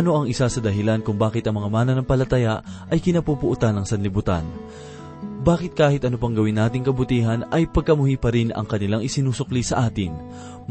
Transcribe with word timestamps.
Ano 0.00 0.16
ang 0.16 0.32
isa 0.32 0.48
sa 0.48 0.64
dahilan 0.64 1.04
kung 1.04 1.20
bakit 1.20 1.44
ang 1.44 1.60
mga 1.60 1.68
mananampalataya 1.68 2.64
ay 2.88 3.04
kinapupuutan 3.04 3.76
ng 3.76 3.84
sanlibutan? 3.84 4.48
Bakit 5.20 5.76
kahit 5.76 6.00
ano 6.08 6.16
pang 6.16 6.32
gawin 6.32 6.56
nating 6.56 6.88
kabutihan 6.88 7.44
ay 7.52 7.68
pagkamuhi 7.68 8.16
pa 8.16 8.32
rin 8.32 8.48
ang 8.56 8.64
kanilang 8.64 9.04
isinusukli 9.04 9.60
sa 9.60 9.84
atin? 9.84 10.16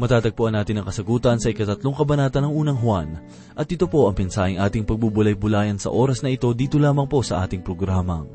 Matatagpuan 0.02 0.58
natin 0.58 0.82
ang 0.82 0.86
kasagutan 0.90 1.38
sa 1.38 1.54
ikatatlong 1.54 1.94
kabanata 1.94 2.42
ng 2.42 2.50
unang 2.50 2.82
Juan. 2.82 3.22
At 3.54 3.70
ito 3.70 3.86
po 3.86 4.10
ang 4.10 4.18
pensaheng 4.18 4.58
ating 4.58 4.82
pagbubulay-bulayan 4.82 5.78
sa 5.78 5.94
oras 5.94 6.26
na 6.26 6.34
ito 6.34 6.50
dito 6.50 6.82
lamang 6.82 7.06
po 7.06 7.22
sa 7.22 7.46
ating 7.46 7.62
programang, 7.62 8.26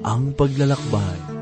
Ang 0.00 0.32
Paglalakbay. 0.32 1.41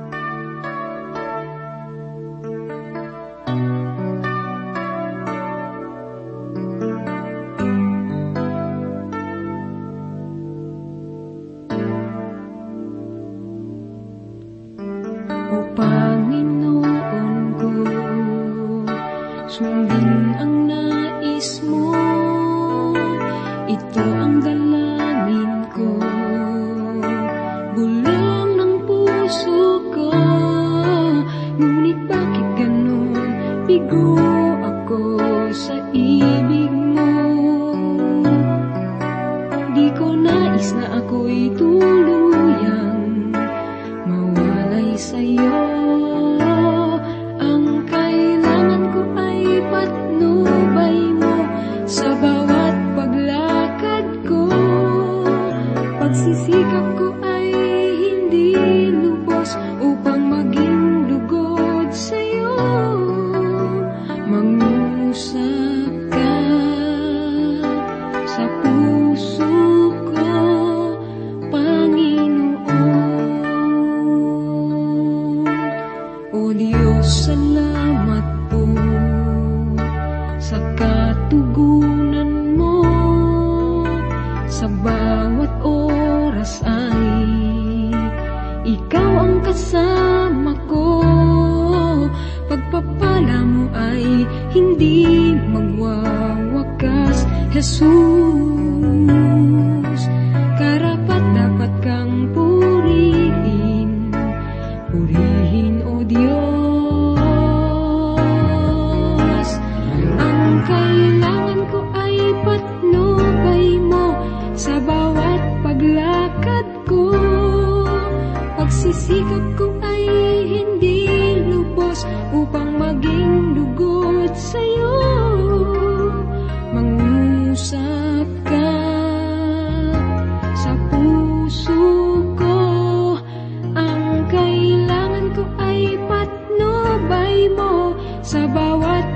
pagpapala 92.81 93.45
mo 93.45 93.69
ay 93.77 94.25
hindi 94.57 95.37
magwawakas, 95.53 97.29
Jesus. 97.53 99.30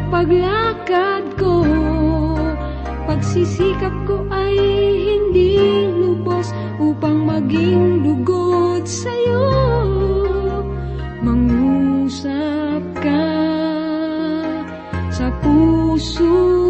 paglakad 0.09 1.25
ko. 1.37 1.65
Pagsisikap 3.05 3.95
ko 4.09 4.25
ay 4.33 4.57
hindi 5.05 5.61
lubos 5.93 6.49
Upang 6.83 7.23
maging 7.23 8.03
lugod 8.03 8.83
sa'yo. 8.83 9.47
Mangusap 11.23 12.83
ka 12.99 13.31
sa 15.15 15.31
puso 15.39 16.64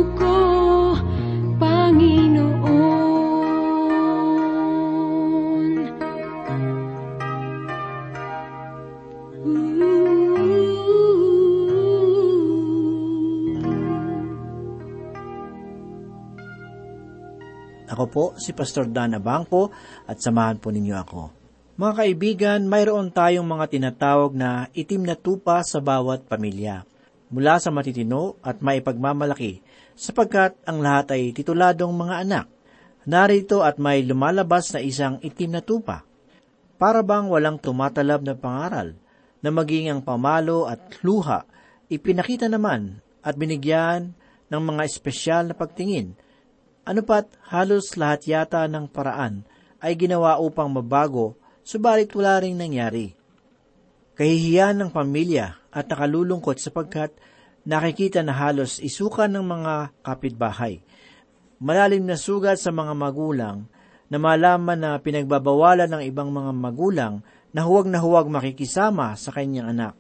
Ako 18.05 18.13
po 18.13 18.37
si 18.37 18.53
Pastor 18.53 18.85
Dana 18.85 19.17
Bangpo 19.17 19.73
at 20.05 20.21
samahan 20.21 20.61
po 20.61 20.69
ninyo 20.69 20.93
ako. 20.93 21.23
Mga 21.81 21.93
kaibigan, 21.97 22.61
mayroon 22.69 23.09
tayong 23.09 23.49
mga 23.49 23.65
tinatawag 23.73 24.37
na 24.37 24.69
itim 24.77 25.09
na 25.09 25.17
tupa 25.17 25.65
sa 25.65 25.81
bawat 25.81 26.29
pamilya. 26.29 26.85
Mula 27.33 27.57
sa 27.57 27.73
matitino 27.73 28.37
at 28.45 28.61
maipagmamalaki, 28.61 29.65
sapagkat 29.97 30.53
ang 30.69 30.85
lahat 30.85 31.17
ay 31.17 31.33
tituladong 31.33 31.97
mga 31.97 32.29
anak. 32.29 32.47
Narito 33.09 33.65
at 33.65 33.81
may 33.81 34.05
lumalabas 34.05 34.77
na 34.77 34.85
isang 34.85 35.17
itim 35.25 35.57
na 35.57 35.65
tupa. 35.65 36.05
Para 36.77 37.01
bang 37.01 37.25
walang 37.33 37.57
tumatalab 37.57 38.21
na 38.21 38.37
pangaral, 38.37 39.01
na 39.41 39.49
maging 39.49 39.89
ang 39.89 40.05
pamalo 40.05 40.69
at 40.69 41.01
luha, 41.01 41.49
ipinakita 41.89 42.53
naman 42.53 43.01
at 43.25 43.33
binigyan 43.41 44.13
ng 44.53 44.61
mga 44.61 44.93
espesyal 44.93 45.49
na 45.49 45.57
pagtingin 45.57 46.21
ano 46.85 47.01
pat 47.01 47.33
halos 47.49 47.97
lahat 47.97 48.29
yata 48.29 48.69
ng 48.69 48.93
paraan 48.93 49.45
ay 49.81 49.97
ginawa 49.97 50.37
upang 50.41 50.69
mabago, 50.69 51.37
subalit 51.65 52.13
wala 52.13 52.41
ring 52.41 52.57
nangyari. 52.57 53.17
Kahihiyan 54.15 54.81
ng 54.81 54.91
pamilya 54.93 55.61
at 55.73 55.89
nakalulungkot 55.89 56.61
sapagkat 56.61 57.13
nakikita 57.65 58.21
na 58.21 58.37
halos 58.37 58.79
isukan 58.79 59.29
ng 59.33 59.45
mga 59.45 59.75
kapitbahay. 60.05 60.85
Malalim 61.59 62.05
na 62.05 62.21
sugat 62.21 62.61
sa 62.61 62.71
mga 62.71 62.93
magulang 62.93 63.65
na 64.13 64.17
malaman 64.21 64.79
na 64.79 64.91
pinagbabawalan 65.01 65.89
ng 65.89 66.03
ibang 66.05 66.29
mga 66.29 66.53
magulang 66.53 67.15
na 67.51 67.65
huwag 67.65 67.89
na 67.89 67.99
huwag 68.05 68.29
makikisama 68.29 69.17
sa 69.17 69.33
kanyang 69.33 69.73
anak. 69.73 69.95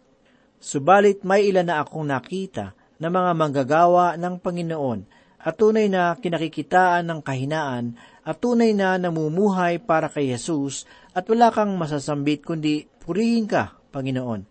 Subalit 0.60 1.24
may 1.24 1.48
ilan 1.48 1.66
na 1.68 1.80
akong 1.80 2.04
nakita 2.04 2.76
na 3.00 3.08
mga 3.08 3.32
manggagawa 3.34 4.14
ng 4.20 4.34
Panginoon 4.38 5.00
at 5.44 5.60
tunay 5.60 5.92
na 5.92 6.16
kinakikitaan 6.16 7.04
ng 7.04 7.20
kahinaan 7.20 8.00
at 8.24 8.40
tunay 8.40 8.72
na 8.72 8.96
namumuhay 8.96 9.76
para 9.76 10.08
kay 10.08 10.32
Jesus 10.32 10.88
at 11.12 11.28
wala 11.28 11.52
kang 11.52 11.76
masasambit 11.76 12.40
kundi 12.40 12.88
purihin 13.04 13.44
ka, 13.44 13.76
Panginoon. 13.92 14.48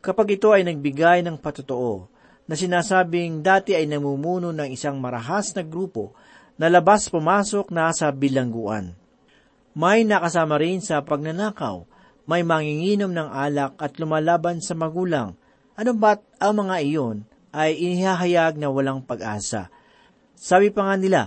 Kapag 0.00 0.40
ito 0.40 0.56
ay 0.56 0.64
nagbigay 0.64 1.20
ng 1.20 1.36
patotoo, 1.36 2.08
na 2.50 2.58
sinasabing 2.58 3.46
dati 3.46 3.78
ay 3.78 3.86
namumuno 3.86 4.50
ng 4.50 4.74
isang 4.74 4.98
marahas 4.98 5.54
na 5.54 5.62
grupo 5.62 6.18
na 6.58 6.66
labas 6.66 7.06
pumasok 7.06 7.70
na 7.70 7.94
sa 7.94 8.10
bilangguan. 8.10 8.98
May 9.78 10.02
nakasama 10.02 10.58
rin 10.58 10.82
sa 10.82 10.98
pagnanakaw, 10.98 11.86
may 12.26 12.42
manginginom 12.42 13.14
ng 13.14 13.30
alak 13.30 13.78
at 13.78 13.94
lumalaban 14.02 14.58
sa 14.58 14.74
magulang. 14.74 15.38
Ano 15.78 15.94
ba't 15.94 16.26
ang 16.42 16.66
mga 16.66 16.76
iyon 16.82 17.16
ay 17.54 17.78
inihahayag 17.78 18.58
na 18.58 18.66
walang 18.66 19.06
pag-asa? 19.06 19.70
Sabi 20.40 20.72
pa 20.72 20.88
nga 20.88 20.96
nila, 20.96 21.22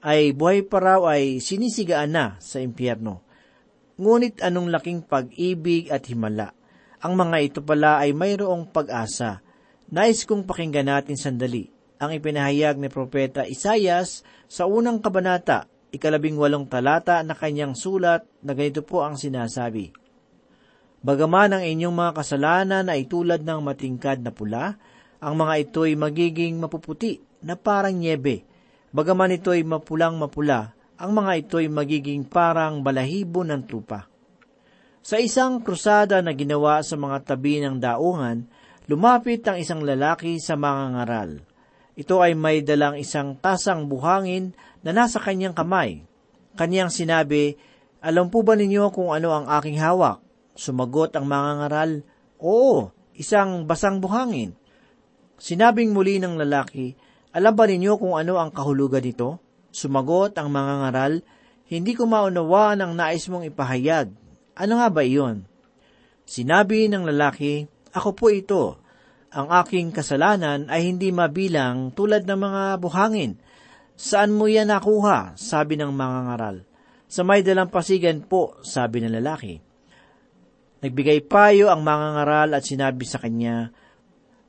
ay 0.00 0.32
buhay 0.32 0.64
pa 0.64 0.80
raw 0.80 1.04
ay 1.04 1.44
sinisigaan 1.44 2.16
na 2.16 2.40
sa 2.40 2.64
impyerno. 2.64 3.20
Ngunit 4.00 4.40
anong 4.40 4.72
laking 4.72 5.04
pag-ibig 5.04 5.92
at 5.92 6.08
himala. 6.08 6.56
Ang 7.04 7.20
mga 7.20 7.36
ito 7.44 7.60
pala 7.60 8.00
ay 8.00 8.16
mayroong 8.16 8.72
pag-asa. 8.72 9.44
Nais 9.92 10.24
kong 10.24 10.48
pakinggan 10.48 10.88
natin 10.88 11.20
sandali 11.20 11.68
ang 12.00 12.10
ipinahayag 12.10 12.80
ni 12.80 12.88
Propeta 12.88 13.44
Isayas 13.44 14.24
sa 14.48 14.64
unang 14.64 15.04
kabanata 15.04 15.68
ikalabing 15.94 16.34
walong 16.34 16.66
talata 16.66 17.22
na 17.22 17.38
kanyang 17.38 17.78
sulat 17.78 18.26
na 18.42 18.52
ganito 18.52 18.82
po 18.82 19.06
ang 19.06 19.14
sinasabi. 19.14 19.94
Bagaman 21.04 21.54
ang 21.54 21.62
inyong 21.62 21.94
mga 21.94 22.12
kasalanan 22.18 22.90
ay 22.90 23.06
tulad 23.06 23.46
ng 23.46 23.60
matingkad 23.62 24.24
na 24.24 24.34
pula, 24.34 24.74
ang 25.22 25.34
mga 25.38 25.68
ito'y 25.68 25.94
magiging 25.94 26.58
mapuputi 26.58 27.22
na 27.44 27.54
parang 27.54 27.94
nyebe. 27.94 28.42
Bagaman 28.94 29.34
ito'y 29.34 29.66
mapulang 29.66 30.14
mapula, 30.14 30.70
ang 30.94 31.18
mga 31.18 31.42
ito'y 31.42 31.66
magiging 31.66 32.22
parang 32.30 32.78
balahibo 32.78 33.42
ng 33.42 33.66
tupa. 33.66 34.06
Sa 35.02 35.18
isang 35.18 35.66
krusada 35.66 36.22
na 36.22 36.30
ginawa 36.30 36.78
sa 36.86 36.94
mga 36.94 37.34
tabi 37.34 37.58
ng 37.58 37.82
daungan, 37.82 38.46
lumapit 38.86 39.42
ang 39.50 39.58
isang 39.58 39.82
lalaki 39.82 40.38
sa 40.38 40.54
mga 40.54 40.94
ngaral. 40.94 41.30
Ito 41.98 42.22
ay 42.22 42.38
may 42.38 42.62
dalang 42.62 42.94
isang 42.94 43.34
tasang 43.34 43.90
buhangin 43.90 44.54
na 44.86 44.94
nasa 44.94 45.18
kanyang 45.18 45.58
kamay. 45.58 46.06
Kanyang 46.54 46.94
sinabi, 46.94 47.58
Alam 47.98 48.30
po 48.30 48.46
ba 48.46 48.54
ninyo 48.54 48.94
kung 48.94 49.10
ano 49.10 49.34
ang 49.34 49.50
aking 49.58 49.82
hawak? 49.82 50.22
Sumagot 50.54 51.18
ang 51.18 51.26
mga 51.26 51.50
ngaral, 51.66 51.90
Oo, 52.38 52.94
isang 53.18 53.66
basang 53.66 53.98
buhangin. 53.98 54.54
Sinabing 55.34 55.90
muli 55.90 56.22
ng 56.22 56.38
lalaki, 56.38 56.94
Alam 57.34 57.58
ba 57.58 57.66
ninyo 57.66 57.98
kung 57.98 58.14
ano 58.14 58.38
ang 58.38 58.54
kahulugan 58.54 59.02
nito? 59.02 59.42
Sumagot 59.74 60.38
ang 60.38 60.54
mga 60.54 60.74
ngaral, 60.86 61.14
Hindi 61.64 61.96
ko 61.96 62.06
maunawaan 62.06 62.84
ang 62.84 62.92
nais 62.94 63.26
mong 63.26 63.48
ipahayag. 63.50 64.12
Ano 64.54 64.78
nga 64.78 64.88
ba 64.92 65.02
iyon? 65.02 65.48
Sinabi 66.22 66.86
ng 66.86 67.08
lalaki, 67.10 67.66
Ako 67.90 68.14
po 68.14 68.30
ito. 68.30 68.78
Ang 69.34 69.50
aking 69.50 69.90
kasalanan 69.90 70.70
ay 70.70 70.86
hindi 70.86 71.10
mabilang 71.10 71.90
tulad 71.90 72.22
ng 72.22 72.38
mga 72.38 72.62
buhangin. 72.78 73.34
Saan 73.98 74.30
mo 74.30 74.46
yan 74.46 74.70
nakuha? 74.70 75.34
Sabi 75.34 75.74
ng 75.74 75.90
mga 75.90 76.18
ngaral. 76.30 76.56
Sa 77.10 77.26
may 77.26 77.42
dalampasigan 77.42 78.22
po, 78.22 78.62
sabi 78.62 79.02
ng 79.02 79.10
lalaki. 79.10 79.58
Nagbigay 80.84 81.26
payo 81.26 81.72
ang 81.72 81.82
mga 81.82 82.06
ngaral 82.14 82.50
at 82.54 82.62
sinabi 82.62 83.08
sa 83.08 83.18
kanya, 83.18 83.74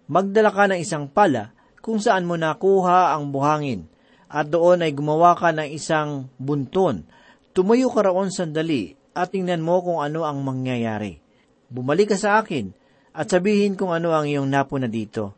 Magdala 0.05 0.53
ka 0.53 0.69
ng 0.69 0.77
isang 0.83 1.09
pala 1.09 1.54
kung 1.85 2.01
saan 2.01 2.25
mo 2.25 2.33
nakuha 2.33 3.13
ang 3.13 3.29
buhangin, 3.29 3.85
at 4.25 4.49
doon 4.49 4.81
ay 4.81 4.97
gumawa 4.97 5.37
ka 5.37 5.53
ng 5.53 5.69
isang 5.69 6.33
bunton. 6.41 7.05
Tumayo 7.53 7.93
ka 7.93 8.09
roon 8.09 8.33
sandali 8.33 8.97
at 9.13 9.29
tingnan 9.29 9.61
mo 9.61 9.85
kung 9.85 10.01
ano 10.01 10.25
ang 10.25 10.41
mangyayari. 10.41 11.21
Bumalik 11.69 12.09
ka 12.09 12.17
sa 12.17 12.41
akin 12.41 12.73
at 13.13 13.29
sabihin 13.29 13.77
kung 13.77 13.93
ano 13.93 14.17
ang 14.17 14.25
iyong 14.25 14.49
napuna 14.49 14.89
dito. 14.89 15.37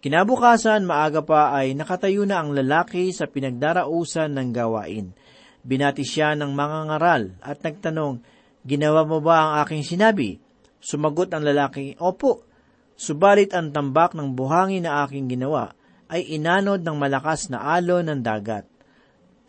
Kinabukasan, 0.00 0.88
maaga 0.88 1.20
pa 1.20 1.52
ay 1.52 1.76
nakatayo 1.76 2.24
na 2.24 2.40
ang 2.40 2.56
lalaki 2.56 3.12
sa 3.12 3.28
pinagdarausan 3.28 4.32
ng 4.40 4.48
gawain. 4.56 5.12
Binati 5.60 6.04
siya 6.04 6.32
ng 6.32 6.52
mga 6.52 6.78
ngaral 6.88 7.22
at 7.44 7.60
nagtanong, 7.60 8.24
Ginawa 8.64 9.04
mo 9.04 9.20
ba 9.20 9.36
ang 9.44 9.52
aking 9.60 9.84
sinabi? 9.84 10.40
Sumagot 10.80 11.28
ang 11.36 11.44
lalaki, 11.44 12.00
Opo. 12.00 12.48
Subalit 12.94 13.50
ang 13.50 13.74
tambak 13.74 14.14
ng 14.14 14.38
buhangin 14.38 14.86
na 14.86 15.02
aking 15.02 15.26
ginawa 15.26 15.74
ay 16.06 16.38
inanod 16.38 16.86
ng 16.86 16.94
malakas 16.94 17.50
na 17.50 17.74
alon 17.74 18.06
ng 18.06 18.20
dagat. 18.22 18.66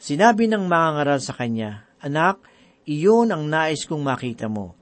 Sinabi 0.01 0.49
ng 0.49 0.65
mga 0.65 1.21
sa 1.21 1.33
kanya, 1.37 1.85
Anak, 2.01 2.41
iyon 2.89 3.29
ang 3.29 3.45
nais 3.45 3.85
kong 3.85 4.01
makita 4.01 4.49
mo. 4.49 4.73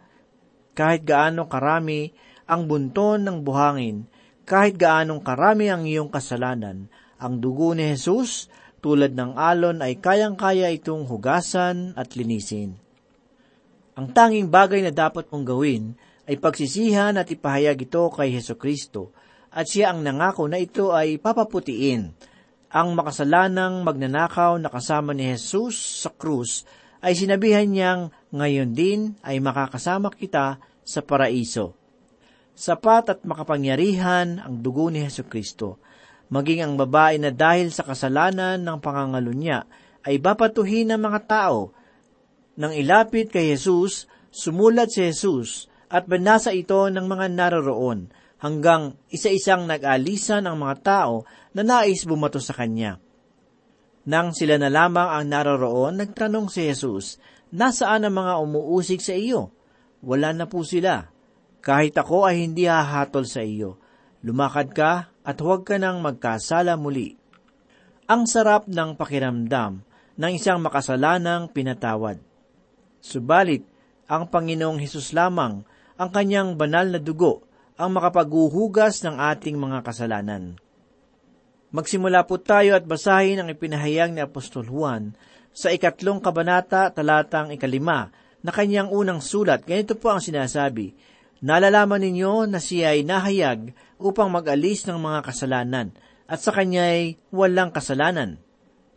Kahit 0.73 1.05
gaano 1.05 1.45
karami 1.45 2.09
ang 2.47 2.65
bunton 2.65 3.23
ng 3.23 3.37
buhangin, 3.45 4.09
kahit 4.43 4.75
gaanong 4.75 5.23
karami 5.23 5.71
ang 5.71 5.87
iyong 5.87 6.11
kasalanan, 6.11 6.91
ang 7.15 7.39
dugo 7.39 7.71
ni 7.71 7.95
Jesus, 7.95 8.51
tulad 8.83 9.15
ng 9.15 9.39
alon 9.39 9.79
ay 9.79 9.95
kayang-kaya 10.03 10.67
itong 10.75 11.07
hugasan 11.07 11.95
at 11.95 12.19
linisin. 12.19 12.75
Ang 13.95 14.11
tanging 14.11 14.51
bagay 14.51 14.83
na 14.83 14.91
dapat 14.91 15.31
mong 15.31 15.45
gawin 15.47 15.95
ay 16.23 16.39
pagsisihan 16.39 17.15
at 17.19 17.27
ipahayag 17.27 17.83
ito 17.83 18.07
kay 18.11 18.31
Heso 18.31 18.55
Kristo 18.55 19.11
at 19.53 19.69
siya 19.69 19.93
ang 19.93 20.01
nangako 20.01 20.49
na 20.49 20.57
ito 20.57 20.89
ay 20.95 21.21
papaputiin. 21.21 22.09
Ang 22.73 22.97
makasalanang 22.97 23.85
magnanakaw 23.85 24.57
na 24.57 24.73
kasama 24.73 25.13
ni 25.13 25.29
Jesus 25.29 25.77
sa 26.01 26.09
krus 26.09 26.65
ay 27.05 27.13
sinabihan 27.13 27.69
niyang 27.69 28.09
ngayon 28.33 28.73
din 28.73 29.13
ay 29.21 29.37
makakasama 29.37 30.09
kita 30.09 30.57
sa 30.81 30.99
paraiso. 31.05 31.77
Sapat 32.57 33.13
at 33.13 33.19
makapangyarihan 33.21 34.41
ang 34.41 34.65
dugo 34.65 34.89
ni 34.89 35.05
Heso 35.05 35.21
Kristo. 35.29 35.77
Maging 36.33 36.65
ang 36.65 36.73
babae 36.73 37.21
na 37.21 37.29
dahil 37.29 37.69
sa 37.69 37.85
kasalanan 37.85 38.57
ng 38.57 38.77
pangangalo 38.81 39.29
niya 39.37 39.69
ay 40.01 40.17
bapatuhin 40.17 40.89
ng 40.89 41.01
mga 41.01 41.19
tao. 41.29 41.69
Nang 42.57 42.73
ilapit 42.73 43.29
kay 43.29 43.53
Jesus, 43.53 44.09
sumulat 44.33 44.89
si 44.89 45.05
Jesus 45.05 45.69
at 45.93 46.09
banasa 46.09 46.49
ito 46.49 46.89
ng 46.89 47.05
mga 47.05 47.29
naroroon 47.29 48.09
hanggang 48.41 48.97
isa-isang 49.13 49.69
nag-alisan 49.69 50.49
ang 50.49 50.57
mga 50.57 50.75
tao 50.81 51.29
na 51.53 51.61
nais 51.61 52.01
bumato 52.09 52.41
sa 52.41 52.57
kanya. 52.57 52.97
Nang 54.09 54.33
sila 54.33 54.57
na 54.57 54.67
lamang 54.67 55.13
ang 55.13 55.25
naroroon, 55.29 56.01
nagtanong 56.01 56.49
si 56.49 56.65
Jesus, 56.67 57.21
Nasaan 57.53 58.09
ang 58.09 58.17
mga 58.17 58.33
umuusig 58.41 58.97
sa 59.05 59.13
iyo? 59.13 59.53
Wala 60.01 60.33
na 60.33 60.49
po 60.49 60.65
sila. 60.65 61.13
Kahit 61.61 61.93
ako 61.93 62.25
ay 62.25 62.41
hindi 62.41 62.65
hahatol 62.65 63.29
sa 63.29 63.45
iyo. 63.45 63.77
Lumakad 64.25 64.73
ka 64.73 65.13
at 65.21 65.37
huwag 65.37 65.61
ka 65.61 65.77
nang 65.77 66.01
magkasala 66.01 66.73
muli. 66.81 67.13
Ang 68.09 68.25
sarap 68.25 68.65
ng 68.65 68.97
pakiramdam 68.97 69.85
ng 70.17 70.31
isang 70.33 70.65
makasalanang 70.65 71.53
pinatawad. 71.53 72.17
Subalit, 73.05 73.69
ang 74.09 74.33
Panginoong 74.33 74.81
Hesus 74.81 75.13
lamang, 75.13 75.61
ang 76.03 76.11
kanyang 76.11 76.59
banal 76.59 76.91
na 76.91 76.99
dugo, 76.99 77.47
ang 77.79 77.95
makapaghuhugas 77.95 78.99
ng 79.07 79.15
ating 79.15 79.55
mga 79.55 79.87
kasalanan. 79.87 80.59
Magsimula 81.71 82.27
po 82.27 82.37
tayo 82.37 82.75
at 82.75 82.83
basahin 82.83 83.39
ang 83.39 83.49
ipinahayag 83.49 84.11
ni 84.11 84.21
Apostol 84.21 84.67
Juan 84.67 85.15
sa 85.55 85.71
ikatlong 85.71 86.19
kabanata 86.19 86.91
talatang 86.91 87.55
ikalima 87.55 88.11
na 88.43 88.51
kanyang 88.51 88.91
unang 88.91 89.23
sulat. 89.23 89.63
Ganito 89.63 89.95
po 89.95 90.11
ang 90.11 90.21
sinasabi, 90.21 90.93
Nalalaman 91.43 91.99
ninyo 91.99 92.47
na 92.47 92.59
siya 92.59 92.95
ay 92.95 93.03
nahayag 93.03 93.75
upang 93.99 94.31
mag-alis 94.31 94.87
ng 94.87 94.95
mga 94.95 95.27
kasalanan 95.27 95.91
at 96.23 96.39
sa 96.39 96.55
kanya 96.55 96.87
ay 96.87 97.19
walang 97.35 97.71
kasalanan. 97.71 98.39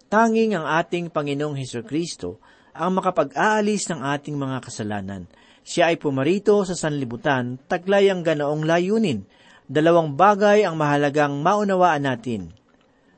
Tanging 0.06 0.54
ang 0.54 0.66
ating 0.66 1.10
Panginoong 1.10 1.58
Heso 1.58 1.82
Kristo 1.82 2.38
ang 2.70 2.94
makapag-aalis 2.94 3.90
ng 3.90 3.98
ating 3.98 4.38
mga 4.38 4.62
kasalanan. 4.62 5.26
Siya 5.66 5.90
ay 5.90 5.98
pumarito 5.98 6.62
sa 6.62 6.78
sanlibutan, 6.78 7.58
taglay 7.66 8.06
ang 8.06 8.22
ganoong 8.22 8.62
layunin. 8.62 9.26
Dalawang 9.66 10.14
bagay 10.14 10.62
ang 10.62 10.78
mahalagang 10.78 11.42
maunawaan 11.42 12.06
natin. 12.06 12.54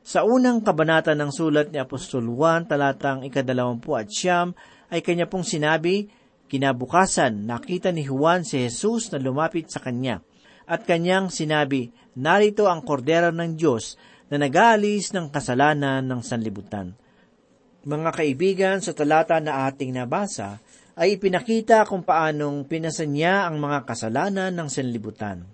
Sa 0.01 0.25
unang 0.25 0.65
kabanata 0.65 1.13
ng 1.13 1.29
sulat 1.29 1.69
ni 1.69 1.77
Apostol 1.77 2.25
Juan, 2.25 2.65
talatang 2.65 3.21
ikadalawampu 3.21 3.93
at 3.93 4.09
siyam, 4.09 4.57
ay 4.89 5.05
kanya 5.05 5.29
pong 5.29 5.45
sinabi, 5.45 6.09
Kinabukasan, 6.49 7.45
nakita 7.45 7.93
ni 7.93 8.01
Juan 8.09 8.41
si 8.41 8.57
Jesus 8.65 9.13
na 9.13 9.21
lumapit 9.21 9.69
sa 9.69 9.77
kanya, 9.77 10.25
at 10.65 10.89
kanyang 10.89 11.29
sinabi, 11.29 11.93
Narito 12.17 12.65
ang 12.65 12.81
kordero 12.81 13.29
ng 13.29 13.53
Diyos 13.53 13.93
na 14.33 14.41
nag-aalis 14.41 15.13
ng 15.13 15.29
kasalanan 15.29 16.01
ng 16.01 16.25
sanlibutan. 16.25 16.97
Mga 17.85 18.09
kaibigan, 18.09 18.77
sa 18.81 18.97
talata 18.97 19.37
na 19.37 19.69
ating 19.69 19.93
nabasa, 19.93 20.57
ay 20.99 21.15
ipinakita 21.15 21.87
kung 21.87 22.03
paanong 22.03 22.67
pinasan 22.67 23.15
niya 23.15 23.47
ang 23.47 23.55
mga 23.55 23.87
kasalanan 23.87 24.51
ng 24.51 24.67
sanlibutan. 24.67 25.47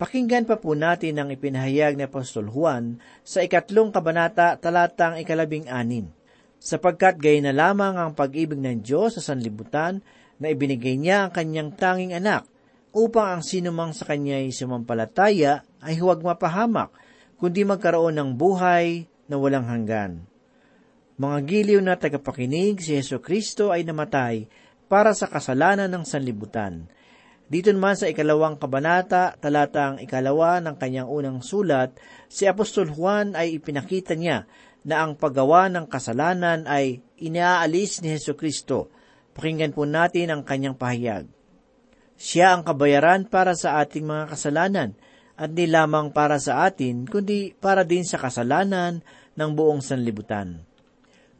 Pakinggan 0.00 0.48
pa 0.48 0.56
po 0.56 0.72
natin 0.72 1.20
ang 1.20 1.28
ipinahayag 1.28 1.96
ni 1.96 2.08
Apostol 2.08 2.48
Juan 2.48 2.96
sa 3.20 3.44
ikatlong 3.44 3.92
kabanata 3.92 4.56
talatang 4.56 5.20
ikalabing 5.20 5.68
anin. 5.68 6.08
Sapagkat 6.56 7.20
gay 7.20 7.44
na 7.44 7.52
lamang 7.52 8.00
ang 8.00 8.16
pag-ibig 8.16 8.56
ng 8.56 8.80
Diyos 8.80 9.20
sa 9.20 9.32
sanlibutan 9.32 10.00
na 10.40 10.48
ibinigay 10.48 10.96
niya 10.96 11.28
ang 11.28 11.32
kanyang 11.36 11.76
tanging 11.76 12.16
anak 12.16 12.48
upang 12.96 13.36
ang 13.36 13.42
sinumang 13.44 13.92
sa 13.92 14.08
kanya 14.08 14.40
ay 14.40 14.56
sumampalataya 14.56 15.68
ay 15.84 16.00
huwag 16.00 16.24
mapahamak, 16.24 16.96
kundi 17.36 17.60
magkaroon 17.68 18.16
ng 18.16 18.30
buhay 18.40 19.04
na 19.28 19.36
walang 19.36 19.68
hanggan. 19.68 20.24
Mga 21.16 21.38
giliw 21.48 21.80
na 21.80 21.96
tagapakinig, 21.96 22.84
si 22.84 22.92
Yeso 22.92 23.20
Kristo 23.24 23.72
ay 23.72 23.84
namatay 23.88 24.48
para 24.86 25.16
sa 25.16 25.26
kasalanan 25.26 25.88
ng 25.88 26.04
sanlibutan 26.04 26.88
dito 27.46 27.70
naman 27.70 27.94
sa 27.94 28.10
ikalawang 28.10 28.58
kabanata, 28.58 29.38
talatang 29.38 30.02
ikalawa 30.02 30.58
ng 30.58 30.74
kanyang 30.82 31.06
unang 31.06 31.38
sulat, 31.46 31.94
si 32.26 32.42
Apostol 32.42 32.90
Juan 32.90 33.38
ay 33.38 33.62
ipinakita 33.62 34.18
niya 34.18 34.50
na 34.82 35.06
ang 35.06 35.14
paggawa 35.14 35.70
ng 35.70 35.86
kasalanan 35.86 36.66
ay 36.66 37.06
inaalis 37.22 38.02
ni 38.02 38.10
Heso 38.10 38.34
Kristo. 38.34 38.90
Pakinggan 39.30 39.78
po 39.78 39.86
natin 39.86 40.34
ang 40.34 40.42
kanyang 40.42 40.74
pahayag. 40.74 41.30
Siya 42.18 42.58
ang 42.58 42.66
kabayaran 42.66 43.30
para 43.30 43.54
sa 43.54 43.78
ating 43.78 44.02
mga 44.02 44.34
kasalanan, 44.34 44.98
at 45.36 45.52
di 45.52 45.68
lamang 45.70 46.10
para 46.10 46.42
sa 46.42 46.66
atin, 46.66 47.06
kundi 47.06 47.54
para 47.54 47.86
din 47.86 48.02
sa 48.02 48.18
kasalanan 48.18 49.06
ng 49.38 49.50
buong 49.54 49.84
sanlibutan. 49.84 50.66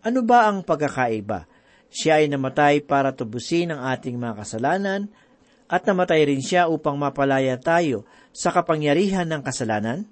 Ano 0.06 0.22
ba 0.22 0.46
ang 0.46 0.62
pagkakaiba? 0.62 1.50
Siya 1.90 2.22
ay 2.22 2.30
namatay 2.30 2.86
para 2.86 3.10
tubusin 3.10 3.74
ang 3.74 3.90
ating 3.90 4.14
mga 4.14 4.38
kasalanan 4.38 5.10
at 5.66 5.82
namatay 5.82 6.30
rin 6.30 6.38
siya 6.38 6.70
upang 6.70 6.94
mapalaya 6.94 7.58
tayo 7.58 8.06
sa 8.30 8.54
kapangyarihan 8.54 9.26
ng 9.26 9.42
kasalanan? 9.42 10.06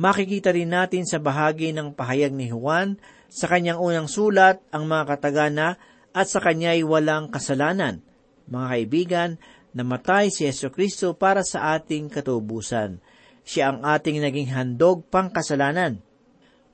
Makikita 0.00 0.56
rin 0.56 0.72
natin 0.72 1.04
sa 1.04 1.20
bahagi 1.20 1.76
ng 1.76 1.92
pahayag 1.92 2.32
ni 2.32 2.48
Juan 2.48 2.96
sa 3.28 3.44
kanyang 3.44 3.76
unang 3.76 4.08
sulat 4.08 4.64
ang 4.72 4.88
mga 4.88 5.04
katagana 5.04 5.76
at 6.16 6.24
sa 6.32 6.40
kanya 6.40 6.72
ay 6.72 6.80
walang 6.80 7.28
kasalanan. 7.28 8.00
Mga 8.48 8.66
kaibigan, 8.72 9.30
namatay 9.76 10.32
si 10.32 10.48
Yeso 10.48 10.72
Kristo 10.72 11.12
para 11.12 11.44
sa 11.44 11.76
ating 11.76 12.08
katubusan. 12.08 13.04
Siya 13.44 13.68
ang 13.68 13.84
ating 13.84 14.24
naging 14.24 14.48
handog 14.48 15.04
pang 15.12 15.28
kasalanan. 15.28 16.07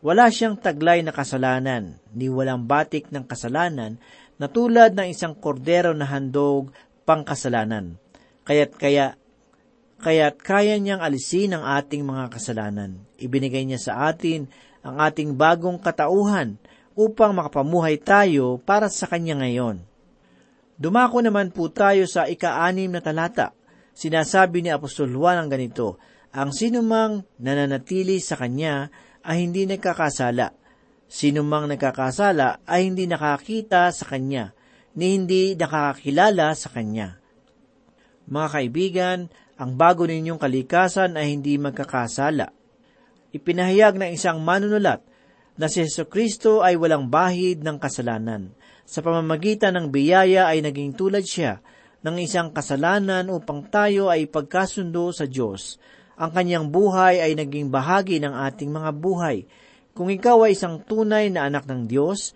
Wala 0.04 0.28
siyang 0.28 0.60
taglay 0.60 1.00
na 1.00 1.16
kasalanan, 1.16 1.96
ni 2.12 2.28
walang 2.28 2.68
batik 2.68 3.08
ng 3.08 3.24
kasalanan, 3.24 3.96
na 4.36 4.52
tulad 4.52 4.92
ng 4.92 5.08
isang 5.08 5.32
kordero 5.32 5.96
na 5.96 6.04
handog 6.04 6.76
pang 7.08 7.24
kasalanan. 7.24 7.96
Kaya't 8.44 8.76
kaya 8.76 9.16
kaya't 10.04 10.36
kaya 10.44 10.76
niyang 10.76 11.00
alisin 11.00 11.56
ang 11.56 11.64
ating 11.64 12.04
mga 12.04 12.28
kasalanan. 12.36 13.00
Ibinigay 13.16 13.64
niya 13.64 13.80
sa 13.80 14.12
atin 14.12 14.44
ang 14.84 15.00
ating 15.00 15.40
bagong 15.40 15.80
katauhan 15.80 16.60
upang 16.92 17.32
makapamuhay 17.32 17.96
tayo 17.96 18.60
para 18.60 18.92
sa 18.92 19.08
Kanya 19.08 19.40
ngayon. 19.40 19.80
Dumako 20.76 21.24
naman 21.24 21.48
po 21.48 21.72
tayo 21.72 22.04
sa 22.04 22.28
ika-anim 22.28 22.92
na 22.92 23.00
talata. 23.00 23.56
Sinasabi 23.96 24.60
ni 24.60 24.68
Apostol 24.68 25.08
Juan 25.16 25.40
ang 25.40 25.48
ganito, 25.48 25.96
Ang 26.34 26.52
sinumang 26.52 27.24
nananatili 27.40 28.20
sa 28.20 28.36
Kanya 28.36 28.92
ay 29.24 29.48
hindi 29.48 29.64
nagkakasala. 29.64 30.52
Sinumang 31.08 31.72
nagkakasala 31.72 32.64
ay 32.68 32.92
hindi 32.92 33.08
nakakita 33.08 33.88
sa 33.90 34.04
Kanya, 34.04 34.52
ni 34.94 35.16
hindi 35.16 35.56
nakakakilala 35.56 36.52
sa 36.52 36.68
Kanya. 36.70 37.18
Mga 38.24 38.48
kaibigan, 38.52 39.18
ang 39.54 39.76
bago 39.76 40.04
ninyong 40.04 40.40
kalikasan 40.40 41.16
ay 41.16 41.36
hindi 41.36 41.56
magkakasala. 41.60 42.50
Ipinahayag 43.34 43.98
ng 43.98 44.10
isang 44.14 44.38
manunulat 44.42 45.02
na 45.54 45.66
si 45.70 45.82
Yeso 45.82 46.06
Kristo 46.10 46.62
ay 46.62 46.74
walang 46.74 47.10
bahid 47.10 47.62
ng 47.62 47.78
kasalanan. 47.78 48.54
Sa 48.84 49.00
pamamagitan 49.00 49.74
ng 49.78 49.86
biyaya 49.90 50.50
ay 50.50 50.60
naging 50.60 50.92
tulad 50.94 51.24
siya 51.24 51.62
ng 52.04 52.16
isang 52.20 52.52
kasalanan 52.52 53.32
upang 53.32 53.64
tayo 53.70 54.12
ay 54.12 54.28
pagkasundo 54.28 55.08
sa 55.14 55.24
Diyos. 55.24 55.80
Ang 56.14 56.30
kanyang 56.30 56.66
buhay 56.70 57.18
ay 57.18 57.34
naging 57.34 57.70
bahagi 57.70 58.22
ng 58.22 58.30
ating 58.30 58.70
mga 58.70 58.90
buhay. 58.94 59.46
Kung 59.94 60.10
ikaw 60.10 60.46
ay 60.46 60.54
isang 60.54 60.82
tunay 60.82 61.30
na 61.30 61.46
anak 61.46 61.66
ng 61.66 61.86
Diyos, 61.86 62.34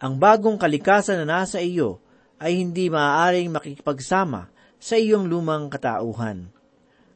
ang 0.00 0.18
bagong 0.18 0.58
kalikasan 0.58 1.22
na 1.22 1.44
nasa 1.44 1.60
iyo 1.60 2.02
ay 2.40 2.56
hindi 2.56 2.88
maaaring 2.88 3.52
makipagsama 3.52 4.48
sa 4.80 4.96
iyong 4.96 5.28
lumang 5.28 5.68
katauhan. 5.68 6.48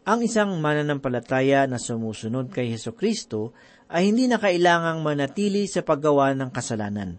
Ang 0.04 0.20
isang 0.20 0.60
mananampalataya 0.60 1.64
na 1.64 1.80
sumusunod 1.80 2.52
kay 2.52 2.68
Heso 2.68 2.92
Kristo 2.92 3.56
ay 3.88 4.12
hindi 4.12 4.28
na 4.28 4.36
kailangang 4.36 5.00
manatili 5.00 5.64
sa 5.64 5.80
paggawa 5.80 6.36
ng 6.36 6.52
kasalanan. 6.52 7.16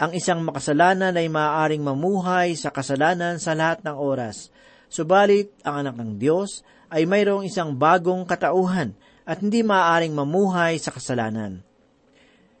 Ang 0.00 0.16
isang 0.16 0.40
makasalanan 0.40 1.12
ay 1.12 1.28
maaaring 1.28 1.84
mamuhay 1.84 2.56
sa 2.56 2.72
kasalanan 2.72 3.36
sa 3.36 3.52
lahat 3.52 3.84
ng 3.84 3.92
oras. 4.00 4.48
Subalit, 4.88 5.52
ang 5.60 5.84
anak 5.84 6.00
ng 6.00 6.16
Diyos 6.16 6.64
ay 6.92 7.08
mayroong 7.08 7.48
isang 7.48 7.72
bagong 7.72 8.28
katauhan 8.28 8.92
at 9.24 9.40
hindi 9.40 9.64
maaaring 9.64 10.12
mamuhay 10.12 10.76
sa 10.76 10.92
kasalanan. 10.92 11.64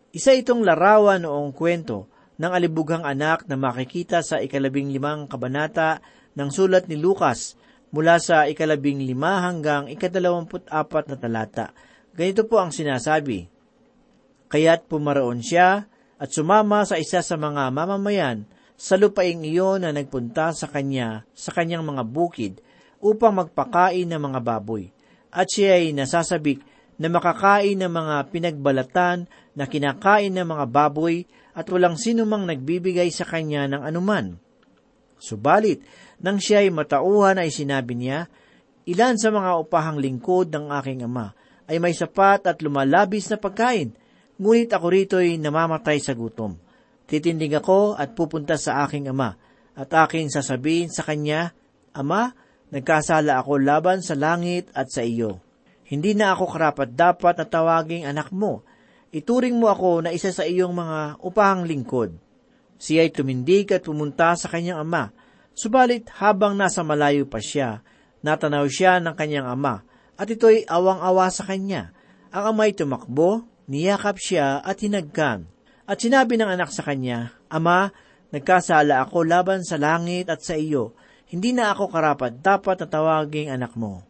Isa 0.08 0.32
itong 0.32 0.64
larawan 0.64 1.28
noong 1.28 1.52
kwento 1.52 2.08
ng 2.40 2.48
alibughang 2.48 3.04
anak 3.04 3.44
na 3.44 3.60
makikita 3.60 4.24
sa 4.24 4.40
ikalabing 4.40 4.88
limang 4.88 5.28
kabanata 5.28 6.00
ng 6.32 6.48
sulat 6.48 6.88
ni 6.88 6.96
Lucas 6.96 7.60
mula 7.92 8.16
sa 8.16 8.48
ikalabing 8.48 9.04
lima 9.04 9.44
hanggang 9.44 9.84
ikadalawamput 9.92 10.64
apat 10.72 11.12
na 11.12 11.16
talata. 11.20 11.76
Ganito 12.16 12.48
po 12.48 12.56
ang 12.56 12.72
sinasabi, 12.72 13.52
Kaya't 14.48 14.88
pumaroon 14.88 15.44
siya 15.44 15.88
at 16.16 16.28
sumama 16.32 16.84
sa 16.88 16.96
isa 16.96 17.20
sa 17.20 17.36
mga 17.36 17.72
mamamayan 17.72 18.48
sa 18.76 18.96
lupaing 18.96 19.44
iyon 19.44 19.84
na 19.84 19.92
nagpunta 19.92 20.52
sa 20.52 20.68
kanya 20.68 21.24
sa 21.32 21.52
kanyang 21.56 21.84
mga 21.84 22.02
bukid 22.08 22.60
upang 23.02 23.34
magpakain 23.34 24.06
ng 24.06 24.20
mga 24.30 24.40
baboy. 24.40 24.88
At 25.34 25.50
siya 25.50 25.82
ay 25.82 25.90
nasasabik 25.90 26.62
na 26.96 27.10
makakain 27.10 27.74
ng 27.82 27.90
mga 27.90 28.14
pinagbalatan 28.30 29.26
na 29.58 29.64
kinakain 29.66 30.30
ng 30.30 30.46
mga 30.46 30.64
baboy 30.70 31.26
at 31.52 31.66
walang 31.68 31.98
sinumang 31.98 32.46
nagbibigay 32.46 33.10
sa 33.10 33.26
kanya 33.26 33.66
ng 33.66 33.82
anuman. 33.82 34.38
Subalit, 35.18 35.82
nang 36.22 36.38
siya 36.38 36.62
ay 36.62 36.70
matauhan 36.70 37.42
ay 37.42 37.50
sinabi 37.50 37.98
niya, 37.98 38.30
Ilan 38.82 39.14
sa 39.14 39.30
mga 39.30 39.62
upahang 39.62 40.02
lingkod 40.02 40.50
ng 40.50 40.66
aking 40.74 41.06
ama 41.06 41.30
ay 41.70 41.78
may 41.78 41.94
sapat 41.94 42.42
at 42.50 42.58
lumalabis 42.58 43.30
na 43.30 43.38
pagkain, 43.38 43.94
ngunit 44.42 44.74
ako 44.74 44.86
rito'y 44.90 45.38
namamatay 45.38 46.02
sa 46.02 46.18
gutom. 46.18 46.58
Titindig 47.06 47.54
ako 47.54 47.94
at 47.94 48.18
pupunta 48.18 48.58
sa 48.58 48.82
aking 48.82 49.10
ama, 49.14 49.38
at 49.78 49.88
aking 49.88 50.28
sasabihin 50.28 50.90
sa 50.90 51.06
kanya, 51.06 51.54
Ama, 51.92 52.32
nagkasala 52.72 53.38
ako 53.38 53.60
laban 53.60 54.00
sa 54.00 54.16
langit 54.16 54.72
at 54.72 54.88
sa 54.88 55.04
iyo. 55.04 55.38
Hindi 55.86 56.16
na 56.16 56.32
ako 56.32 56.48
karapat 56.48 56.96
dapat 56.96 57.36
na 57.36 57.46
tawaging 57.46 58.08
anak 58.08 58.32
mo. 58.32 58.64
Ituring 59.12 59.60
mo 59.60 59.68
ako 59.68 60.08
na 60.08 60.10
isa 60.10 60.32
sa 60.32 60.48
iyong 60.48 60.72
mga 60.72 61.20
upahang 61.20 61.68
lingkod. 61.68 62.16
Siya 62.80 63.04
ay 63.04 63.12
tumindig 63.12 63.68
at 63.70 63.84
pumunta 63.84 64.32
sa 64.34 64.48
kanyang 64.48 64.82
ama, 64.82 65.12
Subalit 65.52 66.08
habang 66.16 66.56
nasa 66.56 66.80
malayo 66.80 67.28
pa 67.28 67.36
siya, 67.36 67.84
natanaw 68.24 68.64
siya 68.72 69.04
ng 69.04 69.12
kanyang 69.12 69.52
ama, 69.52 69.84
at 70.16 70.28
ito'y 70.28 70.64
awang-awa 70.64 71.28
sa 71.28 71.44
kanya. 71.44 71.92
Ang 72.32 72.56
ama'y 72.56 72.72
tumakbo, 72.72 73.44
niyakap 73.68 74.16
siya 74.16 74.64
at 74.64 74.80
hinagkan. 74.80 75.44
At 75.84 76.00
sinabi 76.00 76.40
ng 76.40 76.48
anak 76.48 76.72
sa 76.72 76.80
kanya, 76.88 77.36
Ama, 77.52 77.92
nagkasala 78.32 79.04
ako 79.04 79.28
laban 79.28 79.60
sa 79.60 79.76
langit 79.76 80.32
at 80.32 80.40
sa 80.40 80.56
iyo, 80.56 80.96
hindi 81.32 81.56
na 81.56 81.72
ako 81.72 81.88
karapat. 81.88 82.44
Dapat 82.44 82.84
na 82.84 82.88
tawaging 82.92 83.48
anak 83.48 83.72
mo. 83.72 84.04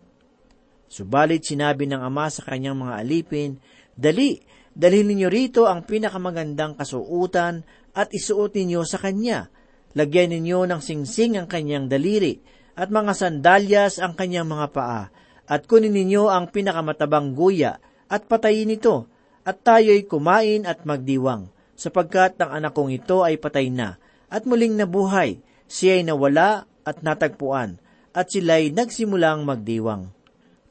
Subalit 0.90 1.46
sinabi 1.46 1.86
ng 1.86 2.02
ama 2.02 2.26
sa 2.28 2.42
kanyang 2.42 2.76
mga 2.82 2.94
alipin, 2.98 3.50
Dali, 3.94 4.42
dalhin 4.74 5.06
ninyo 5.06 5.28
rito 5.30 5.70
ang 5.70 5.86
pinakamagandang 5.86 6.76
kasuutan 6.76 7.62
at 7.94 8.10
isuot 8.10 8.52
ninyo 8.58 8.82
sa 8.82 8.98
kanya, 8.98 9.48
Lagyan 9.92 10.32
ninyo 10.32 10.64
ng 10.64 10.80
singsing 10.80 11.36
ang 11.36 11.44
kanyang 11.44 11.86
daliri 11.86 12.40
at 12.72 12.88
mga 12.88 13.12
sandalyas 13.12 14.00
ang 14.00 14.16
kanyang 14.16 14.48
mga 14.48 14.66
paa 14.72 15.12
at 15.44 15.68
kunin 15.68 15.92
ninyo 15.92 16.32
ang 16.32 16.48
pinakamatabang 16.48 17.36
guya 17.36 17.76
at 18.08 18.24
patayin 18.24 18.72
ito 18.72 19.04
at 19.44 19.60
tayo'y 19.60 20.08
kumain 20.08 20.64
at 20.64 20.88
magdiwang 20.88 21.52
sapagkat 21.76 22.40
ang 22.40 22.56
anak 22.56 22.72
kong 22.72 22.88
ito 22.88 23.20
ay 23.20 23.36
patay 23.36 23.68
na 23.68 24.00
at 24.32 24.48
muling 24.48 24.80
nabuhay. 24.80 25.44
Siya 25.68 26.00
ay 26.00 26.08
nawala 26.08 26.64
at 26.82 27.00
natagpuan 27.00 27.78
at 28.12 28.28
sila'y 28.28 28.74
nagsimulang 28.74 29.46
magdiwang. 29.46 30.12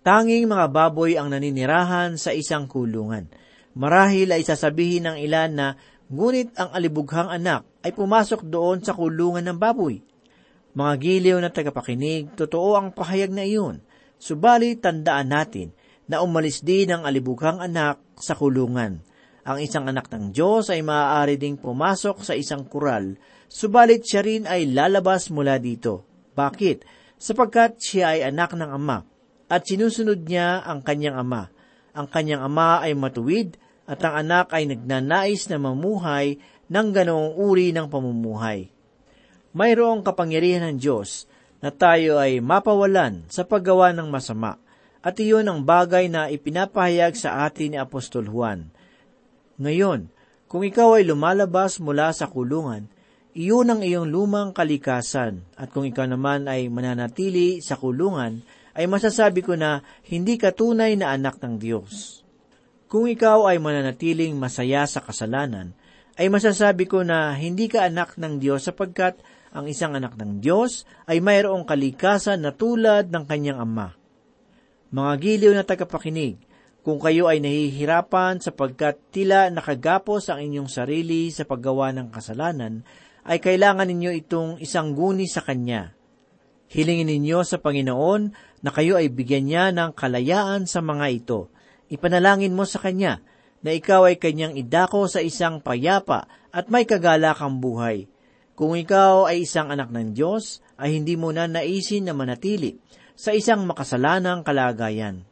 Tanging 0.02 0.50
mga 0.50 0.68
baboy 0.74 1.18
ang 1.18 1.30
naninirahan 1.30 2.18
sa 2.18 2.34
isang 2.34 2.66
kulungan. 2.66 3.30
Marahil 3.78 4.34
ay 4.34 4.42
sasabihin 4.44 5.08
ng 5.08 5.18
ilan 5.22 5.52
na 5.54 5.68
Ngunit 6.12 6.60
ang 6.60 6.76
alibughang 6.76 7.32
anak 7.32 7.64
ay 7.88 7.96
pumasok 7.96 8.44
doon 8.44 8.84
sa 8.84 8.92
kulungan 8.92 9.48
ng 9.48 9.56
baboy. 9.56 10.04
Mga 10.76 10.94
giliw 11.00 11.38
na 11.40 11.48
tagapakinig, 11.48 12.36
totoo 12.36 12.76
ang 12.76 12.92
pahayag 12.92 13.32
na 13.32 13.48
iyon. 13.48 13.80
Subalit 14.20 14.84
tandaan 14.84 15.32
natin 15.32 15.72
na 16.12 16.20
umalis 16.20 16.68
din 16.68 16.92
ang 16.92 17.08
alibughang 17.08 17.64
anak 17.64 18.04
sa 18.20 18.36
kulungan. 18.36 19.00
Ang 19.48 19.58
isang 19.64 19.88
anak 19.88 20.12
ng 20.12 20.36
Diyos 20.36 20.68
ay 20.68 20.84
maaari 20.84 21.40
ding 21.40 21.56
pumasok 21.56 22.20
sa 22.28 22.36
isang 22.36 22.68
kural, 22.68 23.16
subalit 23.52 24.08
siya 24.08 24.24
rin 24.24 24.48
ay 24.48 24.72
lalabas 24.72 25.28
mula 25.28 25.60
dito. 25.60 26.08
Bakit? 26.32 26.88
Sapagkat 27.20 27.84
siya 27.84 28.16
ay 28.16 28.32
anak 28.32 28.56
ng 28.56 28.72
ama, 28.72 29.04
at 29.52 29.68
sinusunod 29.68 30.24
niya 30.24 30.64
ang 30.64 30.80
kanyang 30.80 31.20
ama. 31.20 31.52
Ang 31.92 32.08
kanyang 32.08 32.48
ama 32.48 32.80
ay 32.80 32.96
matuwid 32.96 33.60
at 33.84 34.00
ang 34.08 34.24
anak 34.24 34.56
ay 34.56 34.64
nagnanais 34.64 35.52
na 35.52 35.60
mamuhay 35.60 36.40
ng 36.72 36.88
ganoong 36.96 37.36
uri 37.36 37.76
ng 37.76 37.92
pamumuhay. 37.92 38.72
Mayroong 39.52 40.08
kapangyarihan 40.08 40.72
ng 40.72 40.78
Diyos 40.80 41.28
na 41.60 41.70
tayo 41.70 42.16
ay 42.16 42.40
mapawalan 42.40 43.28
sa 43.28 43.44
paggawa 43.44 43.92
ng 43.92 44.08
masama, 44.08 44.56
at 45.04 45.20
iyon 45.20 45.52
ang 45.52 45.60
bagay 45.68 46.08
na 46.08 46.32
ipinapahayag 46.32 47.20
sa 47.20 47.44
atin 47.44 47.76
ni 47.76 47.78
Apostol 47.78 48.32
Juan. 48.32 48.72
Ngayon, 49.60 50.08
kung 50.48 50.64
ikaw 50.64 50.98
ay 50.98 51.06
lumalabas 51.06 51.78
mula 51.84 52.10
sa 52.16 52.32
kulungan, 52.32 52.88
iyon 53.32 53.72
ang 53.72 53.82
iyong 53.84 54.08
lumang 54.12 54.52
kalikasan, 54.52 55.48
at 55.56 55.72
kung 55.72 55.88
ikaw 55.88 56.08
naman 56.08 56.48
ay 56.52 56.68
mananatili 56.68 57.64
sa 57.64 57.80
kulungan, 57.80 58.44
ay 58.76 58.88
masasabi 58.88 59.44
ko 59.44 59.56
na 59.60 59.84
hindi 60.08 60.40
ka 60.40 60.56
tunay 60.56 60.96
na 60.96 61.12
anak 61.16 61.40
ng 61.44 61.60
Diyos. 61.60 62.24
Kung 62.92 63.08
ikaw 63.08 63.48
ay 63.48 63.60
mananatiling 63.60 64.36
masaya 64.36 64.84
sa 64.84 65.00
kasalanan, 65.00 65.72
ay 66.20 66.28
masasabi 66.28 66.88
ko 66.92 67.08
na 67.08 67.32
hindi 67.36 67.72
ka 67.72 67.88
anak 67.88 68.20
ng 68.20 68.44
Diyos 68.44 68.68
sapagkat 68.68 69.24
ang 69.52 69.68
isang 69.68 69.96
anak 69.96 70.16
ng 70.20 70.44
Diyos 70.44 70.84
ay 71.08 71.24
mayroong 71.24 71.64
kalikasan 71.64 72.44
na 72.44 72.52
tulad 72.52 73.12
ng 73.12 73.24
kanyang 73.28 73.64
ama. 73.64 73.96
Mga 74.92 75.12
giliw 75.24 75.54
na 75.56 75.64
tagapakinig, 75.64 76.36
kung 76.82 77.00
kayo 77.00 77.30
ay 77.30 77.40
nahihirapan 77.40 78.42
sapagkat 78.42 79.00
tila 79.14 79.48
nakagapos 79.54 80.28
ang 80.28 80.42
inyong 80.42 80.68
sarili 80.68 81.30
sa 81.30 81.48
paggawa 81.48 81.94
ng 81.96 82.10
kasalanan, 82.10 82.84
ay 83.26 83.38
kailangan 83.38 83.90
ninyo 83.90 84.12
itong 84.26 84.58
isang 84.62 84.98
guni 84.98 85.30
sa 85.30 85.46
Kanya. 85.46 85.94
Hilingin 86.72 87.12
ninyo 87.12 87.44
sa 87.44 87.60
Panginoon 87.60 88.22
na 88.64 88.70
kayo 88.72 88.96
ay 88.96 89.12
bigyan 89.12 89.46
niya 89.50 89.66
ng 89.76 89.92
kalayaan 89.92 90.66
sa 90.66 90.80
mga 90.80 91.06
ito. 91.12 91.52
Ipanalangin 91.92 92.56
mo 92.56 92.64
sa 92.64 92.80
Kanya 92.80 93.20
na 93.62 93.76
ikaw 93.76 94.08
ay 94.08 94.18
Kanyang 94.18 94.56
idako 94.56 95.06
sa 95.12 95.20
isang 95.20 95.60
payapa 95.60 96.26
at 96.50 96.72
may 96.72 96.88
kagalakang 96.88 97.60
buhay. 97.60 98.08
Kung 98.56 98.78
ikaw 98.78 99.28
ay 99.28 99.44
isang 99.44 99.74
anak 99.74 99.90
ng 99.90 100.14
Diyos, 100.14 100.62
ay 100.78 100.98
hindi 100.98 101.18
mo 101.18 101.30
na 101.34 101.46
naisin 101.50 102.06
na 102.06 102.14
manatili 102.14 102.78
sa 103.18 103.34
isang 103.34 103.66
makasalanang 103.70 104.42
kalagayan. 104.42 105.26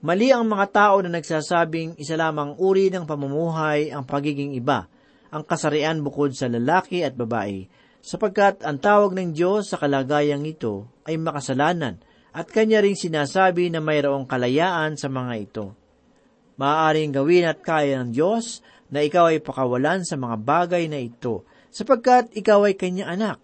Mali 0.00 0.32
ang 0.32 0.48
mga 0.48 0.66
tao 0.72 0.96
na 1.04 1.12
nagsasabing 1.12 2.00
isa 2.00 2.16
lamang 2.16 2.56
uri 2.56 2.88
ng 2.88 3.04
pamumuhay 3.04 3.92
ang 3.92 4.08
pagiging 4.08 4.56
iba, 4.56 4.88
ang 5.30 5.46
kasarian 5.46 6.02
bukod 6.02 6.34
sa 6.34 6.50
lalaki 6.50 7.06
at 7.06 7.14
babae, 7.14 7.70
sapagkat 8.02 8.66
ang 8.66 8.82
tawag 8.82 9.14
ng 9.14 9.30
Diyos 9.34 9.70
sa 9.70 9.78
kalagayang 9.78 10.42
ito 10.44 10.90
ay 11.06 11.16
makasalanan 11.18 12.02
at 12.30 12.46
kanya 12.50 12.82
ring 12.82 12.98
sinasabi 12.98 13.70
na 13.70 13.82
mayroong 13.82 14.26
kalayaan 14.26 14.94
sa 14.94 15.10
mga 15.10 15.34
ito. 15.38 15.66
Maaaring 16.60 17.14
gawin 17.14 17.48
at 17.48 17.62
kaya 17.64 18.02
ng 18.02 18.12
Diyos 18.14 18.60
na 18.90 19.06
ikaw 19.06 19.30
ay 19.30 19.40
pakawalan 19.40 20.02
sa 20.02 20.18
mga 20.18 20.36
bagay 20.38 20.84
na 20.90 20.98
ito, 20.98 21.46
sapagkat 21.70 22.34
ikaw 22.34 22.66
ay 22.66 22.74
kanyang 22.74 23.14
anak. 23.14 23.38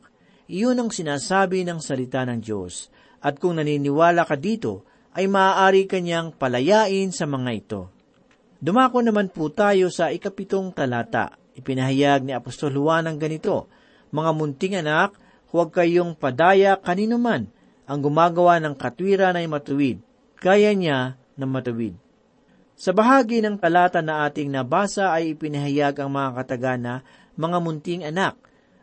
Iyon 0.50 0.78
ang 0.78 0.90
sinasabi 0.90 1.62
ng 1.66 1.78
salita 1.78 2.23
ng 2.26 2.43
Diyos. 2.43 2.90
At 3.23 3.43
kung 3.43 3.59
naniniwala 3.59 4.26
ka 4.26 4.38
dito, 4.38 4.87
ay 5.16 5.26
maaari 5.26 5.88
kanyang 5.88 6.37
palayain 6.37 7.11
sa 7.11 7.25
mga 7.25 7.50
ito. 7.57 7.83
Dumako 8.61 9.00
naman 9.00 9.33
po 9.33 9.49
tayo 9.50 9.88
sa 9.88 10.12
ikapitong 10.12 10.76
talata. 10.76 11.35
Ipinahayag 11.56 12.28
ni 12.28 12.36
Apostol 12.36 12.76
Juan 12.76 13.08
ng 13.08 13.16
ganito, 13.16 13.72
Mga 14.12 14.30
munting 14.36 14.76
anak, 14.76 15.16
huwag 15.48 15.72
kayong 15.72 16.12
padaya 16.12 16.76
kanino 16.76 17.16
man. 17.16 17.48
Ang 17.88 18.04
gumagawa 18.04 18.60
ng 18.60 18.76
katwiran 18.76 19.40
ay 19.40 19.48
matuwid. 19.48 20.04
Kaya 20.36 20.76
niya 20.76 21.16
na 21.34 21.46
matuwid. 21.48 21.96
Sa 22.76 22.92
bahagi 22.92 23.40
ng 23.40 23.56
talata 23.56 24.04
na 24.04 24.28
ating 24.28 24.52
nabasa 24.52 25.08
ay 25.16 25.32
ipinahayag 25.32 25.96
ang 25.96 26.12
mga 26.12 26.30
katagana, 26.44 26.94
mga 27.32 27.58
munting 27.64 28.04
anak. 28.04 28.36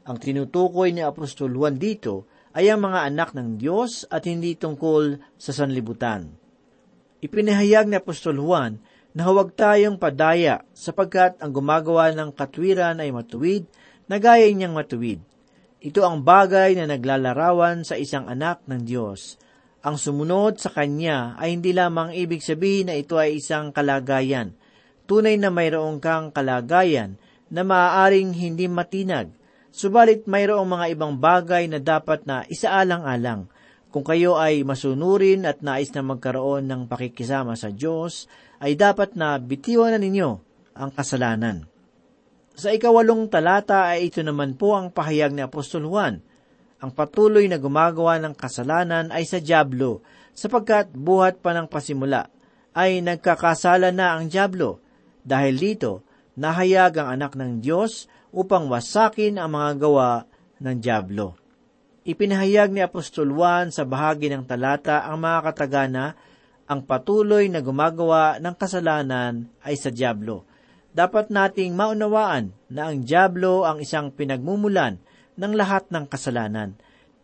Ang 0.10 0.18
tinutukoy 0.18 0.90
ni 0.90 1.06
Apostol 1.06 1.54
Juan 1.54 1.78
dito 1.78 2.26
ay 2.58 2.74
ang 2.74 2.90
mga 2.90 3.06
anak 3.06 3.38
ng 3.38 3.62
Diyos 3.62 4.10
at 4.10 4.26
hindi 4.26 4.58
tungkol 4.58 5.22
sa 5.38 5.54
sanlibutan. 5.54 6.34
Ipinahayag 7.22 7.86
ni 7.86 8.02
Apostol 8.02 8.42
Juan 8.42 8.82
na 9.14 9.30
huwag 9.30 9.54
tayong 9.54 10.02
padaya 10.02 10.66
sapagkat 10.74 11.38
ang 11.38 11.54
gumagawa 11.54 12.10
ng 12.14 12.34
katwiran 12.34 12.98
ay 12.98 13.14
matuwid 13.14 13.70
na 14.10 14.18
gaya 14.18 14.50
niyang 14.50 14.74
matuwid. 14.74 15.22
Ito 15.84 16.02
ang 16.02 16.26
bagay 16.26 16.76
na 16.76 16.90
naglalarawan 16.90 17.86
sa 17.86 17.96
isang 17.96 18.26
anak 18.26 18.66
ng 18.66 18.84
Diyos. 18.84 19.38
Ang 19.84 20.00
sumunod 20.00 20.58
sa 20.58 20.72
Kanya 20.72 21.36
ay 21.38 21.60
hindi 21.60 21.76
lamang 21.76 22.16
ibig 22.16 22.40
sabihin 22.40 22.90
na 22.90 22.96
ito 22.96 23.20
ay 23.20 23.38
isang 23.38 23.76
kalagayan. 23.76 24.56
Tunay 25.06 25.36
na 25.36 25.52
mayroong 25.52 26.00
kang 26.00 26.32
kalagayan 26.32 27.20
na 27.52 27.68
maaaring 27.68 28.32
hindi 28.32 28.72
matinag, 28.72 29.30
Subalit 29.74 30.30
mayroong 30.30 30.70
mga 30.70 30.86
ibang 30.94 31.18
bagay 31.18 31.66
na 31.66 31.82
dapat 31.82 32.30
na 32.30 32.46
isaalang-alang. 32.46 33.50
Kung 33.90 34.06
kayo 34.06 34.38
ay 34.38 34.62
masunurin 34.62 35.50
at 35.50 35.66
nais 35.66 35.90
na 35.98 36.06
magkaroon 36.06 36.70
ng 36.70 36.86
pakikisama 36.86 37.58
sa 37.58 37.74
Diyos, 37.74 38.30
ay 38.64 38.80
dapat 38.80 39.20
na 39.20 39.36
bitiwan 39.36 39.92
na 39.92 40.00
ninyo 40.00 40.30
ang 40.80 40.90
kasalanan. 40.96 41.68
Sa 42.56 42.72
ikawalong 42.72 43.28
talata 43.28 43.92
ay 43.92 44.08
ito 44.08 44.24
naman 44.24 44.56
po 44.56 44.80
ang 44.80 44.88
pahayag 44.88 45.36
ni 45.36 45.44
Apostol 45.44 45.84
Juan. 45.84 46.24
Ang 46.80 46.92
patuloy 46.96 47.52
na 47.52 47.60
gumagawa 47.60 48.24
ng 48.24 48.32
kasalanan 48.32 49.12
ay 49.12 49.28
sa 49.28 49.44
Diablo, 49.44 50.00
sapagkat 50.32 50.96
buhat 50.96 51.44
pa 51.44 51.52
ng 51.52 51.68
pasimula 51.68 52.32
ay 52.72 53.04
nagkakasala 53.04 53.92
na 53.92 54.16
ang 54.16 54.32
Diablo. 54.32 54.80
Dahil 55.24 55.60
dito, 55.60 56.04
nahayag 56.40 57.04
ang 57.04 57.20
anak 57.20 57.36
ng 57.36 57.60
Diyos 57.60 58.08
upang 58.34 58.72
wasakin 58.72 59.38
ang 59.38 59.54
mga 59.54 59.72
gawa 59.78 60.10
ng 60.60 60.78
Diablo. 60.80 61.38
Ipinahayag 62.04 62.76
ni 62.76 62.84
Apostol 62.84 63.32
Juan 63.32 63.72
sa 63.72 63.88
bahagi 63.88 64.28
ng 64.28 64.44
talata 64.44 65.08
ang 65.08 65.24
mga 65.24 65.40
katagana, 65.52 66.06
ang 66.68 66.88
patuloy 66.88 67.52
na 67.52 67.60
gumagawa 67.60 68.40
ng 68.40 68.56
kasalanan 68.56 69.52
ay 69.64 69.76
sa 69.76 69.92
Diablo. 69.92 70.48
Dapat 70.94 71.34
nating 71.34 71.74
maunawaan 71.74 72.54
na 72.70 72.90
ang 72.90 73.02
Diablo 73.02 73.66
ang 73.66 73.82
isang 73.82 74.14
pinagmumulan 74.14 75.02
ng 75.36 75.54
lahat 75.58 75.90
ng 75.90 76.06
kasalanan. 76.06 76.78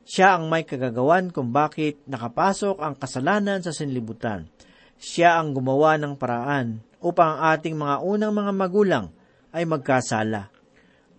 Siya 0.10 0.36
ang 0.36 0.50
may 0.50 0.66
kagagawan 0.66 1.30
kung 1.30 1.54
bakit 1.54 2.02
nakapasok 2.10 2.82
ang 2.82 2.98
kasalanan 2.98 3.62
sa 3.62 3.70
sinlibutan. 3.70 4.50
Siya 4.98 5.38
ang 5.38 5.54
gumawa 5.54 6.02
ng 6.02 6.18
paraan 6.18 6.82
upang 6.98 7.38
ang 7.38 7.56
ating 7.56 7.78
mga 7.78 7.96
unang 8.02 8.34
mga 8.34 8.52
magulang 8.58 9.06
ay 9.54 9.70
magkasala. 9.70 10.50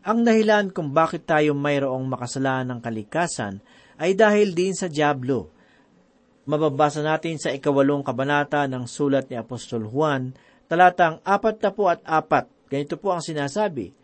Ang 0.01 0.27
dahilan 0.27 0.75
kung 0.75 0.91
bakit 0.91 1.29
tayo 1.29 1.55
mayroong 1.55 2.03
makasalaan 2.09 2.73
ng 2.73 2.81
kalikasan 2.83 3.63
ay 4.01 4.17
dahil 4.17 4.57
din 4.57 4.73
sa 4.73 4.89
Diablo. 4.89 5.53
Mababasa 6.51 6.99
natin 6.99 7.39
sa 7.39 7.55
ikawalong 7.55 8.03
kabanata 8.03 8.67
ng 8.67 8.83
sulat 8.91 9.31
ni 9.31 9.39
Apostol 9.39 9.87
Juan, 9.87 10.35
talatang 10.67 11.23
apat 11.23 11.63
na 11.63 11.71
po 11.71 11.87
at 11.87 12.03
apat. 12.03 12.51
Ganito 12.67 12.99
po 12.99 13.15
ang 13.15 13.23
sinasabi, 13.23 13.95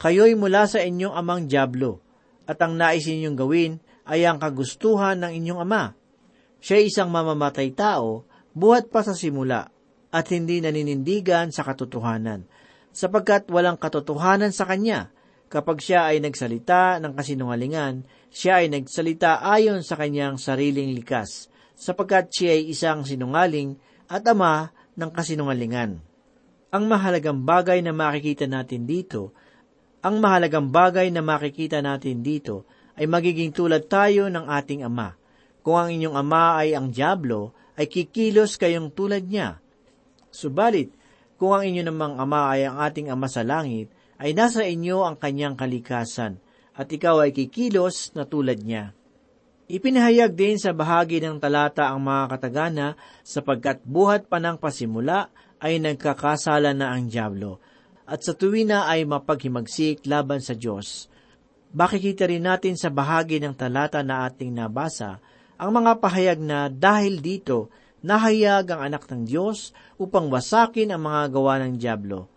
Kayo'y 0.00 0.40
mula 0.40 0.64
sa 0.64 0.80
inyong 0.80 1.12
amang 1.12 1.44
Diablo, 1.44 2.00
at 2.48 2.56
ang 2.64 2.80
nais 2.80 3.04
ninyong 3.04 3.36
gawin 3.36 3.76
ay 4.08 4.24
ang 4.24 4.40
kagustuhan 4.40 5.20
ng 5.20 5.36
inyong 5.36 5.60
ama. 5.68 5.92
Siya 6.64 6.80
isang 6.80 7.12
mamamatay 7.12 7.76
tao, 7.76 8.24
buhat 8.56 8.88
pa 8.88 9.04
sa 9.04 9.12
simula, 9.12 9.68
at 10.08 10.32
hindi 10.32 10.64
naninindigan 10.64 11.52
sa 11.52 11.60
katotohanan, 11.60 12.48
sapagkat 12.88 13.52
walang 13.52 13.76
katotohanan 13.76 14.48
sa 14.48 14.64
kanya, 14.64 15.12
Kapag 15.46 15.78
siya 15.78 16.10
ay 16.10 16.18
nagsalita 16.18 16.98
ng 16.98 17.14
kasinungalingan, 17.14 18.02
siya 18.34 18.64
ay 18.64 18.66
nagsalita 18.66 19.46
ayon 19.46 19.86
sa 19.86 19.94
kanyang 19.94 20.42
sariling 20.42 20.90
likas, 20.90 21.46
sapagkat 21.76 22.32
siya 22.32 22.56
ay 22.56 22.72
isang 22.72 23.04
sinungaling 23.04 23.76
at 24.08 24.24
ama 24.24 24.72
ng 24.96 25.10
kasinungalingan. 25.12 26.00
Ang 26.72 26.84
mahalagang 26.88 27.44
bagay 27.44 27.84
na 27.84 27.92
makikita 27.92 28.48
natin 28.48 28.88
dito, 28.88 29.36
ang 30.00 30.18
mahalagang 30.18 30.72
bagay 30.72 31.12
na 31.12 31.20
makikita 31.20 31.84
natin 31.84 32.24
dito 32.24 32.66
ay 32.96 33.04
magiging 33.04 33.52
tulad 33.52 33.86
tayo 33.86 34.32
ng 34.32 34.48
ating 34.48 34.82
ama. 34.82 35.14
Kung 35.60 35.76
ang 35.76 35.92
inyong 35.92 36.16
ama 36.16 36.62
ay 36.64 36.72
ang 36.72 36.88
Diablo, 36.90 37.52
ay 37.76 37.92
kikilos 37.92 38.56
kayong 38.56 38.90
tulad 38.96 39.28
niya. 39.28 39.60
Subalit, 40.32 40.96
kung 41.36 41.52
ang 41.52 41.68
inyo 41.68 41.84
namang 41.84 42.16
ama 42.16 42.56
ay 42.56 42.64
ang 42.64 42.80
ating 42.80 43.12
ama 43.12 43.28
sa 43.28 43.44
langit, 43.44 43.92
ay 44.16 44.32
nasa 44.32 44.64
inyo 44.64 45.04
ang 45.04 45.20
kanyang 45.20 45.60
kalikasan, 45.60 46.40
at 46.72 46.88
ikaw 46.88 47.20
ay 47.20 47.36
kikilos 47.36 48.16
na 48.16 48.24
tulad 48.24 48.64
niya. 48.64 48.96
Ipinahayag 49.66 50.38
din 50.38 50.62
sa 50.62 50.70
bahagi 50.70 51.18
ng 51.18 51.42
talata 51.42 51.90
ang 51.90 51.98
mga 51.98 52.24
katagana 52.30 52.88
sapagkat 53.26 53.82
buhat 53.82 54.30
pa 54.30 54.38
ng 54.38 54.62
pasimula 54.62 55.26
ay 55.58 55.82
nagkakasala 55.82 56.70
na 56.70 56.94
ang 56.94 57.10
Diablo, 57.10 57.58
at 58.06 58.22
sa 58.22 58.38
tuwina 58.38 58.86
ay 58.86 59.02
mapaghimagsik 59.02 60.06
laban 60.06 60.38
sa 60.38 60.54
Diyos. 60.54 61.10
Makikita 61.74 62.30
rin 62.30 62.46
natin 62.46 62.78
sa 62.78 62.94
bahagi 62.94 63.42
ng 63.42 63.58
talata 63.58 64.06
na 64.06 64.30
ating 64.30 64.54
nabasa 64.54 65.18
ang 65.58 65.74
mga 65.74 65.98
pahayag 65.98 66.38
na 66.38 66.70
dahil 66.70 67.18
dito 67.18 67.66
nahayag 68.06 68.70
ang 68.70 68.86
anak 68.86 69.10
ng 69.10 69.26
Diyos 69.26 69.74
upang 69.98 70.30
wasakin 70.30 70.94
ang 70.94 71.02
mga 71.10 71.22
gawa 71.34 71.58
ng 71.66 71.74
Diablo 71.74 72.30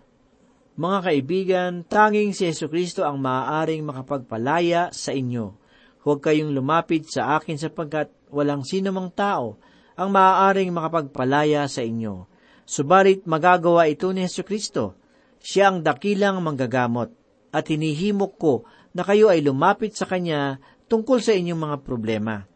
mga 0.80 1.00
kaibigan, 1.12 1.72
tanging 1.84 2.32
si 2.32 2.48
Yesu 2.48 2.72
Kristo 2.72 3.04
ang 3.04 3.20
maaaring 3.20 3.84
makapagpalaya 3.84 4.96
sa 4.96 5.12
inyo. 5.12 5.60
Huwag 6.04 6.24
kayong 6.24 6.56
lumapit 6.56 7.08
sa 7.12 7.36
akin 7.36 7.60
sapagkat 7.60 8.08
walang 8.32 8.64
sino 8.64 8.96
mang 8.96 9.12
tao 9.12 9.60
ang 10.00 10.10
maaaring 10.16 10.72
makapagpalaya 10.72 11.68
sa 11.68 11.84
inyo. 11.84 12.24
Subalit 12.64 13.28
magagawa 13.28 13.92
ito 13.92 14.08
ni 14.16 14.24
Yesu 14.24 14.48
Kristo. 14.48 14.96
Siya 15.44 15.72
ang 15.72 15.84
dakilang 15.84 16.40
manggagamot 16.40 17.12
at 17.52 17.66
hinihimok 17.68 18.34
ko 18.40 18.54
na 18.96 19.04
kayo 19.04 19.28
ay 19.28 19.44
lumapit 19.44 19.96
sa 19.98 20.08
Kanya 20.08 20.62
tungkol 20.88 21.20
sa 21.20 21.36
inyong 21.36 21.60
mga 21.60 21.78
problema. 21.84 22.48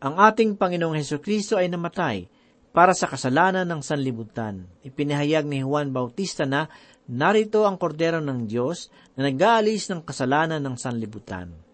Ang 0.00 0.14
ating 0.16 0.56
Panginoong 0.56 0.96
Heso 0.96 1.20
Kristo 1.20 1.60
ay 1.60 1.68
namatay 1.68 2.24
para 2.72 2.96
sa 2.96 3.10
kasalanan 3.10 3.68
ng 3.68 3.82
sanlibutan. 3.84 4.64
Ipinahayag 4.80 5.44
ni 5.44 5.60
Juan 5.60 5.92
Bautista 5.92 6.48
na 6.48 6.72
narito 7.10 7.68
ang 7.68 7.76
kordero 7.76 8.22
ng 8.22 8.48
Diyos 8.48 8.88
na 9.18 9.28
nag-aalis 9.28 9.90
ng 9.90 10.00
kasalanan 10.06 10.62
ng 10.62 10.76
sanlibutan. 10.78 11.69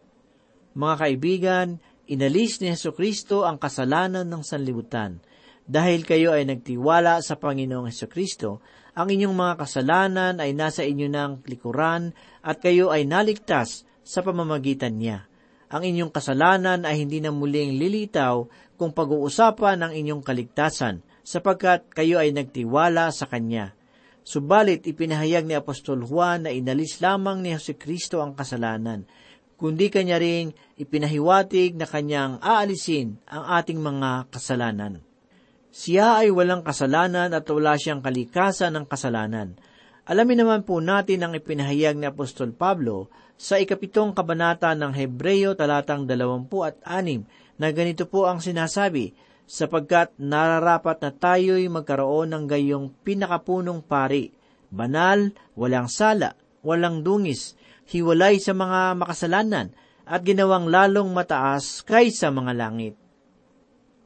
Mga 0.76 0.94
kaibigan, 1.00 1.68
inalis 2.04 2.60
ni 2.60 2.68
Heso 2.68 2.92
Kristo 2.92 3.48
ang 3.48 3.56
kasalanan 3.56 4.28
ng 4.28 4.44
sanlibutan. 4.44 5.24
Dahil 5.64 6.04
kayo 6.04 6.36
ay 6.36 6.44
nagtiwala 6.44 7.24
sa 7.24 7.40
Panginoong 7.40 7.88
Heso 7.88 8.12
Kristo, 8.12 8.60
ang 8.92 9.08
inyong 9.08 9.32
mga 9.32 9.54
kasalanan 9.56 10.36
ay 10.36 10.52
nasa 10.52 10.84
inyo 10.84 11.08
ng 11.08 11.48
likuran 11.48 12.12
at 12.44 12.60
kayo 12.60 12.92
ay 12.92 13.08
naligtas 13.08 13.88
sa 14.04 14.20
pamamagitan 14.20 15.00
niya. 15.00 15.24
Ang 15.72 15.96
inyong 15.96 16.12
kasalanan 16.12 16.84
ay 16.84 17.02
hindi 17.02 17.24
na 17.24 17.32
muling 17.32 17.80
lilitaw 17.80 18.44
kung 18.76 18.92
pag-uusapan 18.92 19.80
ng 19.80 19.92
inyong 19.96 20.22
kaligtasan, 20.22 21.00
sapagkat 21.24 21.88
kayo 21.90 22.20
ay 22.20 22.36
nagtiwala 22.36 23.10
sa 23.16 23.24
Kanya. 23.24 23.72
Subalit 24.22 24.84
ipinahayag 24.84 25.48
ni 25.48 25.56
Apostol 25.56 26.04
Juan 26.04 26.44
na 26.46 26.52
inalis 26.52 27.00
lamang 27.00 27.40
ni 27.40 27.56
Jose 27.56 27.74
Kristo 27.74 28.20
ang 28.20 28.36
kasalanan, 28.36 29.08
kundi 29.56 29.88
kanya 29.88 30.20
ring 30.20 30.52
ipinahiwatig 30.76 31.76
na 31.76 31.88
kanyang 31.88 32.36
aalisin 32.44 33.20
ang 33.28 33.44
ating 33.60 33.80
mga 33.80 34.28
kasalanan. 34.28 35.00
Siya 35.72 36.24
ay 36.24 36.32
walang 36.32 36.64
kasalanan 36.64 37.36
at 37.36 37.44
wala 37.52 37.76
siyang 37.76 38.00
kalikasan 38.00 38.72
ng 38.76 38.84
kasalanan. 38.88 39.60
Alamin 40.08 40.46
naman 40.46 40.62
po 40.64 40.80
natin 40.80 41.26
ang 41.26 41.36
ipinahayag 41.36 41.98
ni 41.98 42.08
Apostol 42.08 42.54
Pablo 42.54 43.12
sa 43.36 43.60
ikapitong 43.60 44.16
kabanata 44.16 44.72
ng 44.72 44.96
Hebreyo 44.96 45.52
talatang 45.52 46.08
dalawampu 46.08 46.64
at 46.64 46.80
anim 46.86 47.28
na 47.60 47.68
ganito 47.72 48.08
po 48.08 48.24
ang 48.24 48.40
sinasabi, 48.40 49.12
sapagkat 49.46 50.16
nararapat 50.18 51.00
na 51.00 51.10
tayo'y 51.14 51.68
magkaroon 51.70 52.34
ng 52.34 52.44
gayong 52.50 52.86
pinakapunong 53.04 53.84
pari, 53.84 54.34
banal, 54.72 55.30
walang 55.54 55.86
sala, 55.86 56.34
walang 56.66 57.04
dungis, 57.06 57.54
hiwalay 57.86 58.42
sa 58.42 58.52
mga 58.52 58.98
makasalanan, 58.98 59.72
at 60.06 60.22
ginawang 60.22 60.70
lalong 60.70 61.10
mataas 61.10 61.82
kaysa 61.82 62.30
mga 62.30 62.52
langit. 62.54 62.94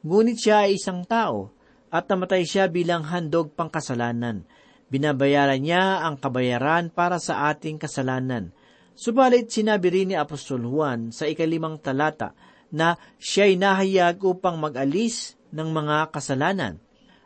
Ngunit 0.01 0.37
siya 0.41 0.65
ay 0.65 0.81
isang 0.81 1.05
tao, 1.05 1.53
at 1.93 2.09
namatay 2.09 2.41
siya 2.41 2.65
bilang 2.71 3.05
handog 3.05 3.53
pangkasalanan. 3.53 4.47
Binabayaran 4.89 5.61
niya 5.61 6.01
ang 6.01 6.17
kabayaran 6.17 6.89
para 6.89 7.21
sa 7.21 7.53
ating 7.53 7.77
kasalanan. 7.77 8.49
Subalit 8.97 9.53
sinabi 9.53 9.87
rin 9.93 10.07
ni 10.11 10.15
Apostol 10.17 10.65
Juan 10.67 11.13
sa 11.13 11.29
ikalimang 11.29 11.79
talata 11.79 12.33
na 12.71 12.95
siya'y 13.19 13.59
nahayag 13.59 14.19
upang 14.23 14.57
mag-alis 14.57 15.35
ng 15.51 15.69
mga 15.69 16.11
kasalanan. 16.11 16.79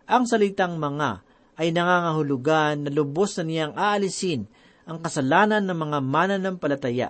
Ang 0.05 0.29
salitang 0.29 0.77
mga 0.77 1.25
ay 1.55 1.71
nangangahulugan 1.71 2.85
na 2.85 2.91
lubos 2.91 3.37
na 3.39 3.43
niyang 3.47 3.73
aalisin 3.73 4.45
ang 4.85 5.01
kasalanan 5.01 5.65
ng 5.65 5.77
mga 5.77 5.97
mananampalataya. 6.01 7.09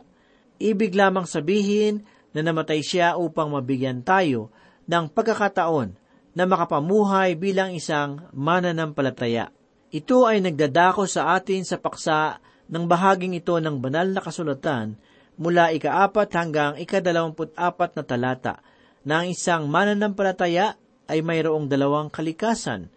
Ibig 0.58 0.96
lamang 0.96 1.28
sabihin 1.28 2.08
na 2.32 2.44
namatay 2.44 2.80
siya 2.80 3.20
upang 3.20 3.52
mabigyan 3.52 4.04
tayo 4.04 4.52
ng 4.88 5.12
pagkakataon 5.12 5.96
na 6.36 6.44
makapamuhay 6.44 7.36
bilang 7.40 7.72
isang 7.76 8.28
mananampalataya. 8.36 9.52
Ito 9.92 10.28
ay 10.28 10.44
nagdadako 10.44 11.08
sa 11.08 11.36
atin 11.36 11.64
sa 11.64 11.80
paksa 11.80 12.44
ng 12.68 12.84
bahaging 12.88 13.40
ito 13.40 13.56
ng 13.56 13.80
banal 13.80 14.12
na 14.12 14.20
kasulatan 14.20 15.00
mula 15.40 15.72
ikaapat 15.72 16.28
hanggang 16.36 16.74
ikadalawamput 16.80 17.56
apat 17.56 17.96
na 17.96 18.04
talata 18.04 18.60
na 19.08 19.24
ang 19.24 19.28
isang 19.32 19.68
mananampalataya 19.72 20.76
ay 21.06 21.22
mayroong 21.22 21.70
dalawang 21.70 22.10
kalikasan. 22.10 22.90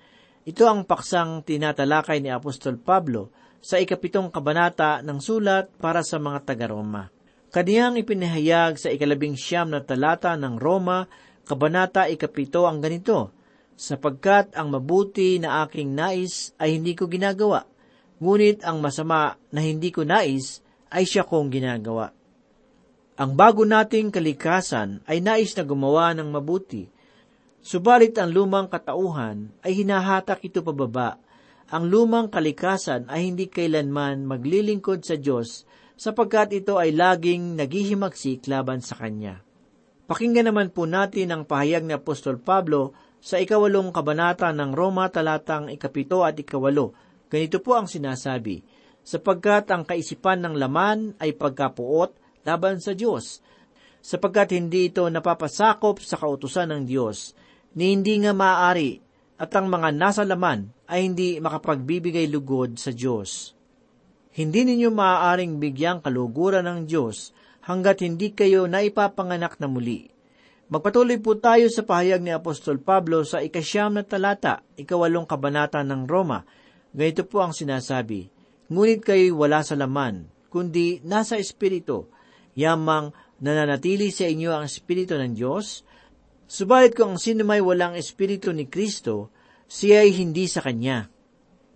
Ito 0.48 0.64
ang 0.64 0.88
paksang 0.88 1.44
tinatalakay 1.44 2.24
ni 2.24 2.32
Apostol 2.32 2.80
Pablo 2.80 3.28
sa 3.58 3.82
ikapitong 3.82 4.30
kabanata 4.30 5.02
ng 5.02 5.18
sulat 5.18 5.70
para 5.78 6.06
sa 6.06 6.18
mga 6.22 6.46
taga-Roma. 6.46 7.10
Kaniyang 7.48 7.96
ipinahayag 7.96 8.76
sa 8.76 8.92
ikalabing 8.92 9.34
siyam 9.34 9.72
na 9.72 9.80
talata 9.80 10.36
ng 10.36 10.60
Roma, 10.60 11.08
kabanata 11.48 12.06
ikapito 12.06 12.68
ang 12.68 12.84
ganito, 12.84 13.32
sapagkat 13.78 14.52
ang 14.58 14.74
mabuti 14.74 15.40
na 15.40 15.64
aking 15.64 15.96
nais 15.96 16.52
ay 16.60 16.76
hindi 16.76 16.92
ko 16.92 17.08
ginagawa, 17.08 17.64
ngunit 18.20 18.66
ang 18.66 18.82
masama 18.82 19.38
na 19.48 19.60
hindi 19.64 19.88
ko 19.94 20.04
nais 20.04 20.60
ay 20.92 21.08
siya 21.08 21.24
kong 21.24 21.48
ginagawa. 21.48 22.12
Ang 23.18 23.34
bago 23.34 23.66
nating 23.66 24.14
kalikasan 24.14 25.02
ay 25.02 25.18
nais 25.18 25.50
na 25.58 25.66
gumawa 25.66 26.14
ng 26.14 26.30
mabuti. 26.30 26.86
Subalit 27.58 28.14
ang 28.14 28.30
lumang 28.30 28.70
katauhan 28.70 29.50
ay 29.66 29.82
hinahatak 29.82 30.46
ito 30.46 30.62
pababa. 30.62 31.18
Ang 31.68 31.92
lumang 31.92 32.32
kalikasan 32.32 33.12
ay 33.12 33.28
hindi 33.28 33.52
kailanman 33.52 34.24
maglilingkod 34.24 35.04
sa 35.04 35.20
Diyos 35.20 35.68
sapagkat 36.00 36.56
ito 36.56 36.80
ay 36.80 36.96
laging 36.96 37.60
naghihimagsik 37.60 38.48
laban 38.48 38.80
sa 38.80 38.96
Kanya. 38.96 39.44
Pakinggan 40.08 40.48
naman 40.48 40.72
po 40.72 40.88
natin 40.88 41.28
ang 41.28 41.44
pahayag 41.44 41.84
ni 41.84 41.92
Apostol 41.92 42.40
Pablo 42.40 42.96
sa 43.20 43.36
ikawalong 43.36 43.92
kabanata 43.92 44.48
ng 44.48 44.72
Roma 44.72 45.12
talatang 45.12 45.68
ikapito 45.68 46.24
at 46.24 46.40
ikawalo. 46.40 46.96
Ganito 47.28 47.60
po 47.60 47.76
ang 47.76 47.84
sinasabi, 47.84 48.64
sapagkat 49.04 49.68
ang 49.68 49.84
kaisipan 49.84 50.40
ng 50.48 50.56
laman 50.56 51.20
ay 51.20 51.36
pagkapuot, 51.36 52.40
laban 52.48 52.80
sa 52.80 52.96
Diyos, 52.96 53.44
sapagkat 54.00 54.56
hindi 54.56 54.88
ito 54.88 55.04
napapasakop 55.04 56.00
sa 56.00 56.16
kautusan 56.16 56.72
ng 56.72 56.82
Diyos, 56.88 57.36
ni 57.76 57.92
hindi 57.92 58.16
nga 58.24 58.32
maaari 58.32 59.07
at 59.38 59.54
ang 59.54 59.70
mga 59.70 59.94
nasa 59.94 60.26
laman 60.26 60.74
ay 60.90 61.06
hindi 61.06 61.38
makapagbibigay 61.38 62.26
lugod 62.26 62.74
sa 62.74 62.90
Diyos. 62.90 63.54
Hindi 64.34 64.66
ninyo 64.66 64.90
maaaring 64.90 65.62
bigyang 65.62 66.02
kaluguran 66.02 66.66
ng 66.66 66.80
Diyos 66.90 67.30
hanggat 67.62 68.02
hindi 68.02 68.34
kayo 68.34 68.66
naipapanganak 68.66 69.62
na 69.62 69.70
muli. 69.70 70.10
Magpatuloy 70.68 71.16
po 71.22 71.38
tayo 71.38 71.64
sa 71.72 71.80
pahayag 71.80 72.20
ni 72.20 72.28
Apostol 72.28 72.76
Pablo 72.76 73.24
sa 73.24 73.40
ikasyam 73.40 73.96
na 73.96 74.04
talata, 74.04 74.60
ikawalong 74.76 75.24
kabanata 75.24 75.80
ng 75.80 76.04
Roma. 76.04 76.44
Ganito 76.92 77.24
po 77.24 77.40
ang 77.40 77.56
sinasabi, 77.56 78.28
Ngunit 78.68 79.00
kayo'y 79.00 79.32
wala 79.32 79.64
sa 79.64 79.80
laman, 79.80 80.28
kundi 80.52 81.00
nasa 81.00 81.40
Espiritu, 81.40 82.12
yamang 82.52 83.16
nananatili 83.40 84.12
sa 84.12 84.28
inyo 84.28 84.52
ang 84.52 84.68
Espiritu 84.68 85.16
ng 85.16 85.32
Diyos, 85.32 85.87
subalit 86.48 86.96
kung 86.96 87.14
ang 87.14 87.20
sino 87.20 87.44
may 87.44 87.60
walang 87.60 87.94
Espiritu 87.94 88.50
ni 88.50 88.66
Kristo, 88.66 89.30
siya 89.68 90.02
ay 90.02 90.16
hindi 90.16 90.48
sa 90.48 90.64
Kanya. 90.64 91.06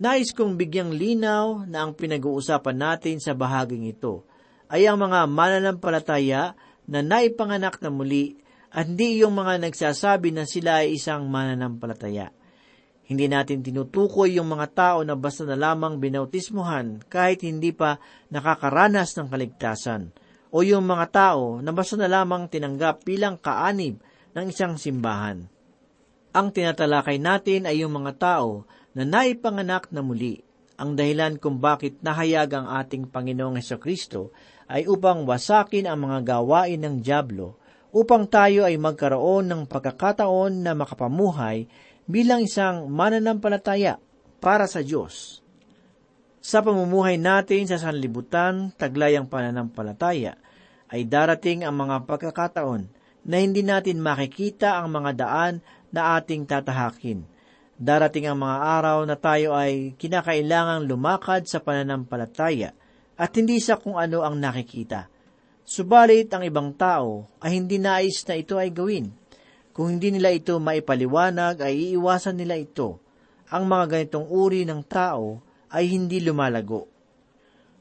Nais 0.01 0.33
kong 0.33 0.57
bigyang 0.57 0.91
linaw 0.91 1.69
na 1.69 1.85
ang 1.85 1.93
pinag-uusapan 1.93 2.75
natin 2.75 3.21
sa 3.21 3.37
bahaging 3.37 3.85
ito 3.87 4.25
ay 4.67 4.89
ang 4.89 4.97
mga 4.97 5.29
mananampalataya 5.29 6.57
na 6.89 6.99
naipanganak 7.05 7.77
na 7.79 7.93
muli 7.93 8.35
at 8.73 8.89
hindi 8.89 9.21
yung 9.21 9.37
mga 9.37 9.61
nagsasabi 9.61 10.33
na 10.33 10.49
sila 10.49 10.81
ay 10.81 10.97
isang 10.97 11.29
mananampalataya. 11.29 12.33
Hindi 13.05 13.29
natin 13.29 13.61
tinutukoy 13.61 14.41
yung 14.41 14.49
mga 14.49 14.67
tao 14.73 14.99
na 15.05 15.13
basta 15.13 15.45
na 15.45 15.53
lamang 15.53 16.01
binautismuhan 16.01 17.05
kahit 17.05 17.45
hindi 17.45 17.69
pa 17.69 18.01
nakakaranas 18.33 19.13
ng 19.13 19.27
kaligtasan 19.29 20.09
o 20.49 20.65
yung 20.65 20.89
mga 20.89 21.05
tao 21.13 21.61
na 21.61 21.69
basta 21.69 21.93
na 21.99 22.09
lamang 22.09 22.49
tinanggap 22.49 23.05
bilang 23.05 23.37
kaanib 23.37 24.01
ng 24.33 24.45
isang 24.49 24.77
simbahan. 24.77 25.45
Ang 26.33 26.47
tinatalakay 26.49 27.21
natin 27.21 27.69
ay 27.69 27.85
yung 27.85 27.93
mga 27.93 28.17
tao 28.17 28.65
na 28.97 29.05
naipanganak 29.05 29.89
na 29.93 30.01
muli. 30.01 30.41
Ang 30.81 30.97
dahilan 30.97 31.37
kung 31.37 31.61
bakit 31.61 32.01
nahayag 32.01 32.49
ang 32.57 32.65
ating 32.81 33.05
Panginoong 33.05 33.61
Heso 33.61 33.77
Kristo 33.77 34.33
ay 34.65 34.89
upang 34.89 35.29
wasakin 35.29 35.85
ang 35.85 36.09
mga 36.09 36.33
gawain 36.33 36.81
ng 36.81 37.05
Diablo, 37.05 37.61
upang 37.93 38.25
tayo 38.25 38.65
ay 38.65 38.73
magkaroon 38.81 39.45
ng 39.53 39.61
pagkakataon 39.69 40.65
na 40.65 40.73
makapamuhay 40.73 41.69
bilang 42.09 42.41
isang 42.41 42.89
mananampalataya 42.89 44.01
para 44.41 44.65
sa 44.65 44.81
Diyos. 44.81 45.45
Sa 46.43 46.65
pamumuhay 46.65 47.21
natin 47.21 47.69
sa 47.69 47.77
sanlibutan, 47.77 48.73
taglayang 48.75 49.29
pananampalataya, 49.29 50.35
ay 50.89 51.05
darating 51.05 51.63
ang 51.63 51.77
mga 51.77 52.09
pagkakataon 52.09 53.02
na 53.23 53.39
hindi 53.39 53.63
natin 53.63 54.03
makikita 54.03 54.79
ang 54.79 54.91
mga 54.91 55.11
daan 55.15 55.55
na 55.91 56.19
ating 56.19 56.43
tatahakin. 56.43 57.23
Darating 57.73 58.29
ang 58.29 58.39
mga 58.43 58.57
araw 58.79 58.97
na 59.07 59.17
tayo 59.17 59.55
ay 59.57 59.97
kinakailangang 59.97 60.85
lumakad 60.85 61.49
sa 61.49 61.57
pananampalataya 61.59 62.71
at 63.17 63.31
hindi 63.33 63.57
sa 63.59 63.79
kung 63.79 63.97
ano 63.97 64.21
ang 64.21 64.37
nakikita. 64.37 65.09
Subalit 65.63 66.27
ang 66.35 66.43
ibang 66.43 66.75
tao 66.75 67.27
ay 67.39 67.55
hindi 67.55 67.79
nais 67.79 68.19
na 68.27 68.35
ito 68.35 68.59
ay 68.59 68.69
gawin. 68.69 69.09
Kung 69.73 69.97
hindi 69.97 70.13
nila 70.13 70.29
ito 70.29 70.59
maipaliwanag 70.59 71.65
ay 71.65 71.95
iiwasan 71.95 72.37
nila 72.37 72.59
ito. 72.59 72.99
Ang 73.49 73.65
mga 73.65 73.85
ganitong 73.89 74.27
uri 74.29 74.67
ng 74.67 74.81
tao 74.85 75.41
ay 75.71 75.89
hindi 75.89 76.21
lumalago. 76.21 76.85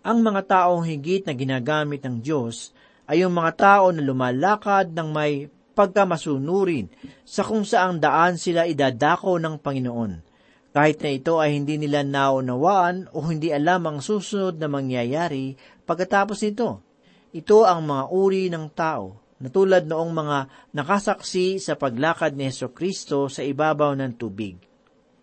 Ang 0.02 0.24
mga 0.24 0.42
taong 0.48 0.83
higit 0.88 1.28
na 1.28 1.35
ginagamit 1.37 2.02
ng 2.02 2.18
Diyos 2.22 2.74
ay 3.06 3.26
yung 3.26 3.34
mga 3.34 3.52
tao 3.58 3.90
na 3.90 4.02
lumalakad 4.02 4.94
ng 4.94 5.08
may 5.10 5.48
pagkamasunurin 5.72 6.92
sa 7.24 7.42
kung 7.42 7.64
saang 7.64 7.98
daan 7.98 8.36
sila 8.36 8.68
idadako 8.68 9.40
ng 9.40 9.58
Panginoon. 9.58 10.12
Kahit 10.72 11.04
na 11.04 11.10
ito 11.12 11.36
ay 11.36 11.60
hindi 11.60 11.76
nila 11.76 12.00
naunawaan 12.00 13.12
o 13.12 13.20
hindi 13.28 13.52
alam 13.52 13.84
ang 13.84 13.98
susunod 14.00 14.56
na 14.56 14.72
mangyayari 14.72 15.52
pagkatapos 15.84 16.40
nito. 16.48 16.80
Ito 17.32 17.68
ang 17.68 17.84
mga 17.84 18.04
uri 18.12 18.48
ng 18.48 18.66
tao 18.72 19.20
na 19.42 19.48
tulad 19.52 19.84
noong 19.84 20.12
mga 20.14 20.38
nakasaksi 20.72 21.60
sa 21.60 21.76
paglakad 21.76 22.32
ni 22.38 22.48
Yeso 22.48 22.72
Kristo 22.72 23.28
sa 23.28 23.44
ibabaw 23.44 23.92
ng 23.98 24.12
tubig. 24.16 24.56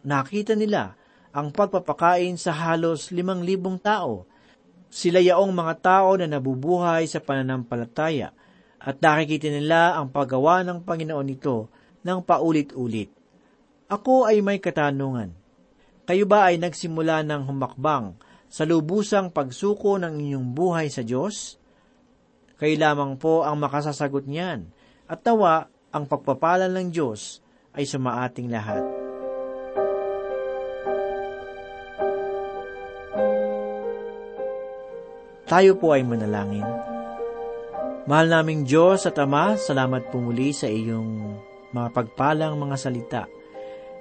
Nakita 0.05 0.53
nila 0.53 0.93
ang 1.33 1.53
pagpapakain 1.53 2.35
sa 2.35 2.53
halos 2.53 3.13
limang 3.15 3.41
libong 3.45 3.79
tao. 3.79 4.25
Sila 4.89 5.21
yaong 5.21 5.53
mga 5.53 5.73
tao 5.85 6.17
na 6.17 6.25
nabubuhay 6.25 7.05
sa 7.05 7.21
pananampalataya 7.21 8.33
at 8.81 8.97
nakikita 8.97 9.53
nila 9.53 9.93
ang 9.95 10.09
paggawa 10.09 10.65
ng 10.65 10.81
Panginoon 10.81 11.27
nito 11.29 11.69
ng 12.01 12.19
paulit-ulit. 12.25 13.13
Ako 13.85 14.25
ay 14.25 14.41
may 14.41 14.57
katanungan. 14.57 15.33
Kayo 16.09 16.25
ba 16.25 16.49
ay 16.49 16.57
nagsimula 16.57 17.21
ng 17.21 17.45
humakbang 17.45 18.17
sa 18.49 18.65
lubusang 18.65 19.29
pagsuko 19.29 20.01
ng 20.01 20.17
inyong 20.17 20.47
buhay 20.57 20.89
sa 20.89 21.05
Diyos? 21.05 21.61
Kayo 22.57 22.75
lamang 22.81 23.21
po 23.21 23.45
ang 23.45 23.61
makasasagot 23.61 24.25
niyan 24.25 24.73
at 25.05 25.21
tawa 25.21 25.69
ang 25.93 26.09
pagpapala 26.09 26.65
ng 26.65 26.89
Diyos 26.89 27.45
ay 27.77 27.85
sumaating 27.85 28.49
lahat. 28.49 28.98
Tayo 35.49 35.81
po 35.81 35.97
ay 35.97 36.05
manalangin. 36.05 36.65
Mahal 38.05 38.29
naming 38.29 38.69
Diyos 38.69 39.09
at 39.09 39.17
Ama, 39.17 39.57
salamat 39.57 40.13
po 40.13 40.21
muli 40.21 40.53
sa 40.53 40.69
iyong 40.69 41.33
mga 41.73 41.89
pagpalang 41.89 42.53
mga 42.53 42.75
salita. 42.77 43.23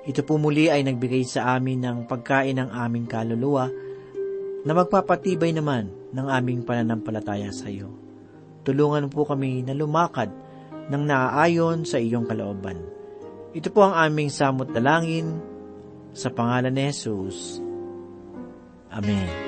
Ito 0.04 0.28
po 0.28 0.37
muli 0.37 0.68
ay 0.68 0.84
nagbigay 0.84 1.24
sa 1.24 1.56
amin 1.56 1.80
ng 1.80 1.98
pagkain 2.04 2.61
ng 2.61 2.68
aming 2.68 3.08
kaluluwa 3.08 3.64
na 4.64 4.72
magpapatibay 4.76 5.56
naman 5.56 5.88
ng 6.12 6.26
aming 6.28 6.68
pananampalataya 6.68 7.48
sa 7.48 7.72
iyo. 7.72 7.96
Tulungan 8.68 9.08
po 9.08 9.24
kami 9.24 9.64
na 9.64 9.72
lumakad 9.72 10.28
ng 10.92 11.02
naaayon 11.04 11.88
sa 11.88 11.96
iyong 11.96 12.28
kalooban. 12.28 12.76
Ito 13.56 13.72
po 13.72 13.88
ang 13.88 13.96
aming 13.96 14.28
samot 14.28 14.68
dalangin 14.68 15.40
sa 16.12 16.28
pangalan 16.28 16.76
ni 16.76 16.92
Jesus. 16.92 17.64
Amen. 18.92 19.47